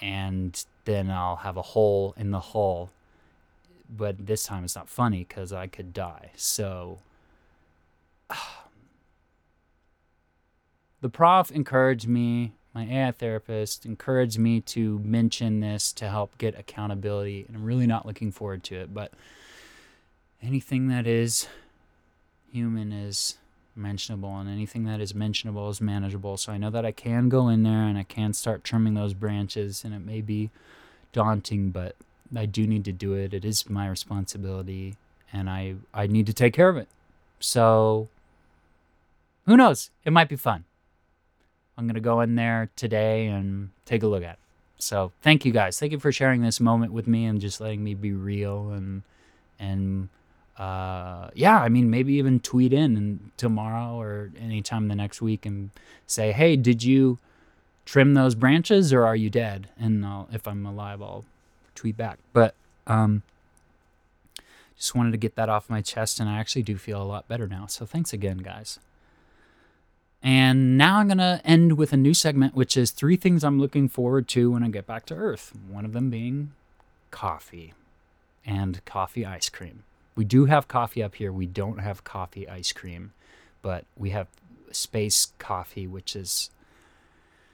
and 0.00 0.64
then 0.84 1.10
I'll 1.10 1.36
have 1.36 1.56
a 1.56 1.62
hole 1.62 2.14
in 2.16 2.30
the 2.30 2.40
hull. 2.40 2.90
But 3.88 4.26
this 4.26 4.44
time 4.44 4.64
it's 4.64 4.76
not 4.76 4.88
funny 4.88 5.24
because 5.28 5.52
I 5.52 5.66
could 5.66 5.92
die. 5.92 6.30
So. 6.36 6.98
the 11.00 11.08
prof 11.08 11.50
encouraged 11.50 12.06
me 12.06 12.52
my 12.74 12.84
AI 12.84 13.10
therapist 13.10 13.84
encouraged 13.84 14.38
me 14.38 14.60
to 14.60 15.00
mention 15.00 15.60
this 15.60 15.92
to 15.94 16.08
help 16.08 16.38
get 16.38 16.58
accountability, 16.58 17.44
and 17.48 17.56
I'm 17.56 17.64
really 17.64 17.86
not 17.86 18.06
looking 18.06 18.30
forward 18.30 18.62
to 18.64 18.76
it. 18.76 18.94
But 18.94 19.12
anything 20.42 20.88
that 20.88 21.06
is 21.06 21.48
human 22.52 22.92
is 22.92 23.38
mentionable, 23.74 24.36
and 24.38 24.48
anything 24.48 24.84
that 24.84 25.00
is 25.00 25.14
mentionable 25.14 25.68
is 25.68 25.80
manageable. 25.80 26.36
So 26.36 26.52
I 26.52 26.58
know 26.58 26.70
that 26.70 26.86
I 26.86 26.92
can 26.92 27.28
go 27.28 27.48
in 27.48 27.62
there 27.62 27.82
and 27.82 27.98
I 27.98 28.04
can 28.04 28.32
start 28.32 28.62
trimming 28.62 28.94
those 28.94 29.14
branches, 29.14 29.84
and 29.84 29.92
it 29.92 30.04
may 30.04 30.20
be 30.20 30.50
daunting, 31.12 31.70
but 31.70 31.96
I 32.36 32.46
do 32.46 32.66
need 32.66 32.84
to 32.84 32.92
do 32.92 33.14
it. 33.14 33.34
It 33.34 33.44
is 33.44 33.68
my 33.68 33.88
responsibility, 33.88 34.96
and 35.32 35.50
I 35.50 35.74
I 35.92 36.06
need 36.06 36.26
to 36.26 36.32
take 36.32 36.54
care 36.54 36.68
of 36.68 36.76
it. 36.76 36.88
So 37.40 38.08
who 39.46 39.56
knows? 39.56 39.90
It 40.04 40.12
might 40.12 40.28
be 40.28 40.36
fun. 40.36 40.64
I'm 41.76 41.86
gonna 41.86 42.00
go 42.00 42.20
in 42.20 42.34
there 42.34 42.70
today 42.76 43.26
and 43.26 43.70
take 43.84 44.02
a 44.02 44.06
look 44.06 44.22
at 44.22 44.34
it. 44.34 44.38
So 44.78 45.12
thank 45.22 45.44
you 45.44 45.52
guys. 45.52 45.78
Thank 45.78 45.92
you 45.92 45.98
for 45.98 46.12
sharing 46.12 46.42
this 46.42 46.60
moment 46.60 46.92
with 46.92 47.06
me 47.06 47.24
and 47.26 47.40
just 47.40 47.60
letting 47.60 47.84
me 47.84 47.94
be 47.94 48.12
real 48.12 48.70
and 48.70 49.02
and 49.58 50.08
uh, 50.58 51.30
yeah, 51.34 51.58
I 51.58 51.68
mean 51.68 51.90
maybe 51.90 52.14
even 52.14 52.40
tweet 52.40 52.72
in 52.72 52.96
and 52.96 53.30
tomorrow 53.36 53.98
or 53.98 54.30
anytime 54.38 54.88
the 54.88 54.94
next 54.94 55.22
week 55.22 55.46
and 55.46 55.70
say, 56.06 56.32
hey, 56.32 56.56
did 56.56 56.82
you 56.82 57.18
trim 57.86 58.14
those 58.14 58.34
branches 58.34 58.92
or 58.92 59.04
are 59.04 59.16
you 59.16 59.30
dead? 59.30 59.68
And 59.78 60.04
I'll, 60.04 60.28
if 60.30 60.46
I'm 60.46 60.66
alive, 60.66 61.00
I'll 61.00 61.24
tweet 61.74 61.96
back. 61.96 62.18
But 62.32 62.54
um, 62.86 63.22
just 64.76 64.94
wanted 64.94 65.12
to 65.12 65.18
get 65.18 65.34
that 65.36 65.48
off 65.48 65.70
my 65.70 65.80
chest, 65.80 66.20
and 66.20 66.28
I 66.28 66.38
actually 66.38 66.62
do 66.62 66.76
feel 66.76 67.02
a 67.02 67.04
lot 67.04 67.28
better 67.28 67.46
now. 67.46 67.66
So 67.66 67.86
thanks 67.86 68.12
again, 68.12 68.38
guys. 68.38 68.78
Now 70.80 70.96
I'm 70.96 71.08
going 71.08 71.18
to 71.18 71.42
end 71.44 71.76
with 71.76 71.92
a 71.92 71.98
new 71.98 72.14
segment, 72.14 72.54
which 72.54 72.74
is 72.74 72.90
three 72.90 73.16
things 73.16 73.44
I'm 73.44 73.60
looking 73.60 73.86
forward 73.86 74.26
to 74.28 74.52
when 74.52 74.62
I 74.62 74.70
get 74.70 74.86
back 74.86 75.04
to 75.06 75.14
Earth. 75.14 75.52
One 75.68 75.84
of 75.84 75.92
them 75.92 76.08
being 76.08 76.52
coffee 77.10 77.74
and 78.46 78.82
coffee 78.86 79.26
ice 79.26 79.50
cream. 79.50 79.82
We 80.16 80.24
do 80.24 80.46
have 80.46 80.68
coffee 80.68 81.02
up 81.02 81.16
here. 81.16 81.34
We 81.34 81.44
don't 81.44 81.80
have 81.80 82.02
coffee 82.02 82.48
ice 82.48 82.72
cream, 82.72 83.12
but 83.60 83.84
we 83.94 84.08
have 84.08 84.28
space 84.72 85.34
coffee, 85.38 85.86
which 85.86 86.16
is 86.16 86.48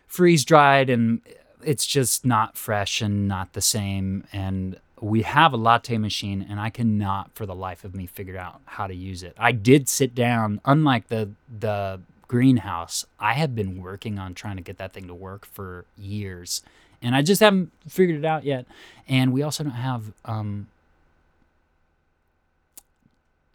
freeze 0.07 0.45
dried 0.45 0.89
and 0.89 1.21
it's 1.65 1.85
just 1.85 2.25
not 2.25 2.57
fresh 2.57 3.03
and 3.03 3.27
not 3.27 3.55
the 3.55 3.61
same. 3.61 4.23
And 4.33 4.79
we 5.01 5.23
have 5.23 5.53
a 5.53 5.57
latte 5.57 5.99
machine, 5.99 6.47
and 6.49 6.61
I 6.61 6.71
cannot 6.71 7.33
for 7.35 7.45
the 7.45 7.57
life 7.57 7.83
of 7.83 7.93
me 7.93 8.07
figure 8.07 8.39
out 8.39 8.61
how 8.67 8.87
to 8.87 8.95
use 8.95 9.25
it. 9.25 9.35
I 9.37 9.51
did 9.51 9.89
sit 9.89 10.15
down, 10.15 10.61
unlike 10.65 11.09
the 11.09 11.31
the 11.59 12.01
greenhouse, 12.29 13.05
I 13.19 13.35
have 13.35 13.55
been 13.55 13.83
working 13.83 14.19
on 14.19 14.35
trying 14.35 14.57
to 14.57 14.63
get 14.63 14.79
that 14.79 14.93
thing 14.93 15.07
to 15.07 15.15
work 15.15 15.47
for 15.47 15.85
years, 15.97 16.63
and 17.03 17.15
I 17.15 17.23
just 17.23 17.41
haven't 17.41 17.73
figured 17.89 18.19
it 18.19 18.25
out 18.25 18.45
yet. 18.45 18.67
And 19.09 19.33
we 19.33 19.43
also 19.43 19.65
don't 19.65 19.73
have. 19.73 20.13
Um, 20.25 20.69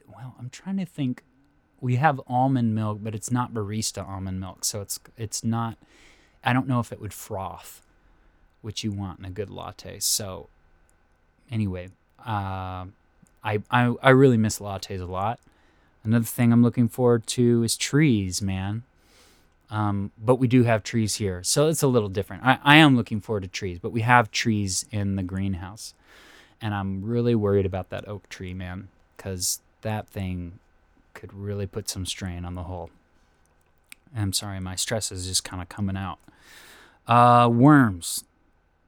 well, 0.08 0.36
I'm 0.40 0.50
trying 0.50 0.78
to 0.78 0.86
think. 0.86 1.24
We 1.80 1.96
have 1.96 2.22
almond 2.28 2.76
milk, 2.76 3.00
but 3.02 3.16
it's 3.16 3.32
not 3.32 3.54
barista 3.54 4.08
almond 4.08 4.40
milk, 4.40 4.64
so 4.66 4.82
it's 4.82 5.00
it's 5.18 5.44
not. 5.44 5.78
I 6.44 6.54
don't 6.54 6.68
know 6.68 6.80
if 6.80 6.92
it 6.92 7.02
would 7.02 7.14
froth, 7.14 7.82
which 8.62 8.84
you 8.84 8.92
want 8.92 9.20
in 9.20 9.26
a 9.26 9.30
good 9.30 9.50
latte. 9.50 10.00
So, 10.00 10.48
anyway, 11.52 11.90
uh, 12.20 12.86
I, 13.44 13.62
I 13.72 13.96
I 14.02 14.10
really 14.12 14.38
miss 14.38 14.60
lattes 14.60 15.02
a 15.02 15.06
lot. 15.06 15.40
Another 16.04 16.26
thing 16.26 16.52
I'm 16.52 16.64
looking 16.64 16.88
forward 16.88 17.28
to 17.28 17.64
is 17.64 17.78
trees, 17.78 18.42
man. 18.42 18.84
Um, 19.70 20.12
but 20.22 20.36
we 20.36 20.50
do 20.50 20.64
have 20.64 20.84
trees 20.84 21.16
here, 21.16 21.44
so 21.44 21.70
it's 21.70 21.82
a 21.82 21.88
little 21.88 22.10
different. 22.10 22.44
I, 22.44 22.60
I 22.62 22.76
am 22.76 22.98
looking 22.98 23.22
forward 23.22 23.44
to 23.44 23.48
trees, 23.48 23.80
but 23.80 23.94
we 23.94 24.02
have 24.02 24.30
trees 24.30 24.86
in 24.92 25.16
the 25.16 25.24
greenhouse, 25.24 25.94
and 26.62 26.74
I'm 26.74 27.06
really 27.06 27.36
worried 27.36 27.66
about 27.66 27.90
that 27.90 28.06
oak 28.06 28.28
tree, 28.28 28.54
man, 28.54 28.90
because 29.16 29.62
that 29.82 30.10
thing 30.10 30.60
could 31.14 31.34
really 31.34 31.68
put 31.68 31.88
some 31.88 32.06
strain 32.06 32.44
on 32.44 32.56
the 32.56 32.64
whole. 32.64 32.90
I'm 34.14 34.34
sorry, 34.34 34.60
my 34.60 34.76
stress 34.76 35.10
is 35.10 35.26
just 35.26 35.46
kind 35.46 35.62
of 35.62 35.70
coming 35.70 35.96
out. 35.96 36.20
Uh, 37.08 37.48
worms. 37.50 38.26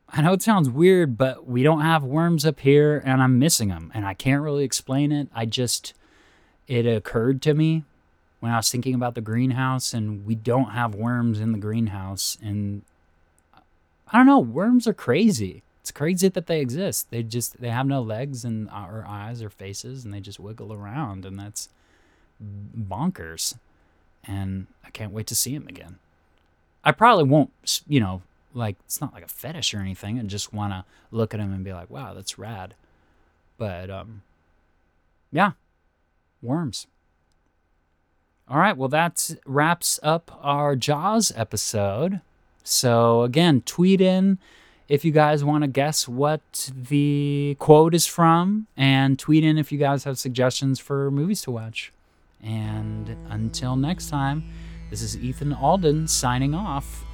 I 0.10 0.22
know 0.22 0.34
it 0.34 0.42
sounds 0.42 0.70
weird, 0.70 1.18
but 1.18 1.48
we 1.48 1.64
don't 1.64 1.82
have 1.82 2.04
worms 2.04 2.46
up 2.46 2.60
here, 2.60 3.02
and 3.06 3.24
I'm 3.24 3.40
missing 3.40 3.70
them, 3.70 3.90
and 3.94 4.06
I 4.06 4.14
can't 4.14 4.44
really 4.44 4.66
explain 4.66 5.14
it. 5.14 5.30
I 5.34 5.46
just 5.46 5.94
it 6.68 6.86
occurred 6.86 7.42
to 7.44 7.54
me 7.54 7.84
when 8.40 8.52
I 8.52 8.58
was 8.58 8.70
thinking 8.70 8.94
about 8.94 9.16
the 9.16 9.22
greenhouse, 9.22 9.94
and 9.94 10.26
we 10.26 10.36
don't 10.36 10.72
have 10.72 10.96
worms 10.96 11.40
in 11.40 11.52
the 11.52 11.58
greenhouse. 11.58 12.38
And 12.42 12.84
I 14.08 14.18
don't 14.18 14.26
know, 14.26 14.40
worms 14.40 14.88
are 14.88 14.94
crazy. 14.94 15.64
It's 15.82 15.92
crazy 15.92 16.30
that 16.30 16.48
they 16.48 16.62
exist. 16.62 17.10
They 17.10 17.24
just 17.24 17.60
they 17.60 17.70
have 17.70 17.86
no 17.86 18.02
legs 18.02 18.46
and 18.46 18.70
uh, 18.70 18.88
or 18.90 19.06
eyes 19.08 19.42
or 19.42 19.50
faces, 19.50 20.06
and 20.06 20.14
they 20.14 20.20
just 20.22 20.40
wiggle 20.40 20.74
around, 20.74 21.26
and 21.26 21.38
that's 21.38 21.70
bonkers. 22.42 23.56
And 24.26 24.68
I 24.86 24.90
can't 24.92 25.12
wait 25.12 25.28
to 25.28 25.36
see 25.36 25.58
them 25.58 25.68
again. 25.68 26.00
I 26.86 26.92
probably 26.92 27.26
won't, 27.26 27.82
you 27.88 28.00
know, 28.00 28.22
like 28.54 28.78
it's 28.86 29.02
not 29.02 29.14
like 29.14 29.24
a 29.24 29.28
fetish 29.28 29.74
or 29.74 29.80
anything. 29.80 30.20
I 30.20 30.24
just 30.24 30.54
want 30.54 30.74
to 30.74 30.86
look 31.12 31.34
at 31.34 31.40
them 31.40 31.54
and 31.54 31.64
be 31.64 31.74
like, 31.74 31.90
wow, 31.90 32.14
that's 32.14 32.38
rad. 32.40 32.76
But 33.58 33.90
um, 33.90 34.22
yeah, 35.32 35.52
worms. 36.44 36.88
All 38.48 38.60
right, 38.60 38.76
well, 38.76 38.90
that 38.90 39.36
wraps 39.46 40.00
up 40.04 40.38
our 40.42 40.76
Jaws 40.76 41.32
episode. 41.36 42.22
So, 42.64 43.24
again, 43.24 43.62
tweet 43.62 44.02
in 44.02 44.38
if 44.90 45.06
you 45.06 45.12
guys 45.12 45.44
want 45.44 45.64
to 45.64 45.68
guess 45.68 46.08
what 46.08 46.70
the 46.76 47.56
quote 47.60 47.96
is 47.96 48.06
from, 48.06 48.68
and 48.76 49.18
tweet 49.18 49.44
in 49.44 49.58
if 49.58 49.72
you 49.72 49.78
guys 49.78 50.04
have 50.04 50.18
suggestions 50.18 50.80
for 50.80 51.10
movies 51.10 51.42
to 51.44 51.52
watch. 51.52 51.94
And 52.42 53.16
until 53.30 53.76
next 53.78 54.10
time, 54.10 54.44
this 54.90 55.02
is 55.02 55.18
Ethan 55.18 55.54
Alden 55.54 56.08
signing 56.08 56.54
off. 56.54 57.06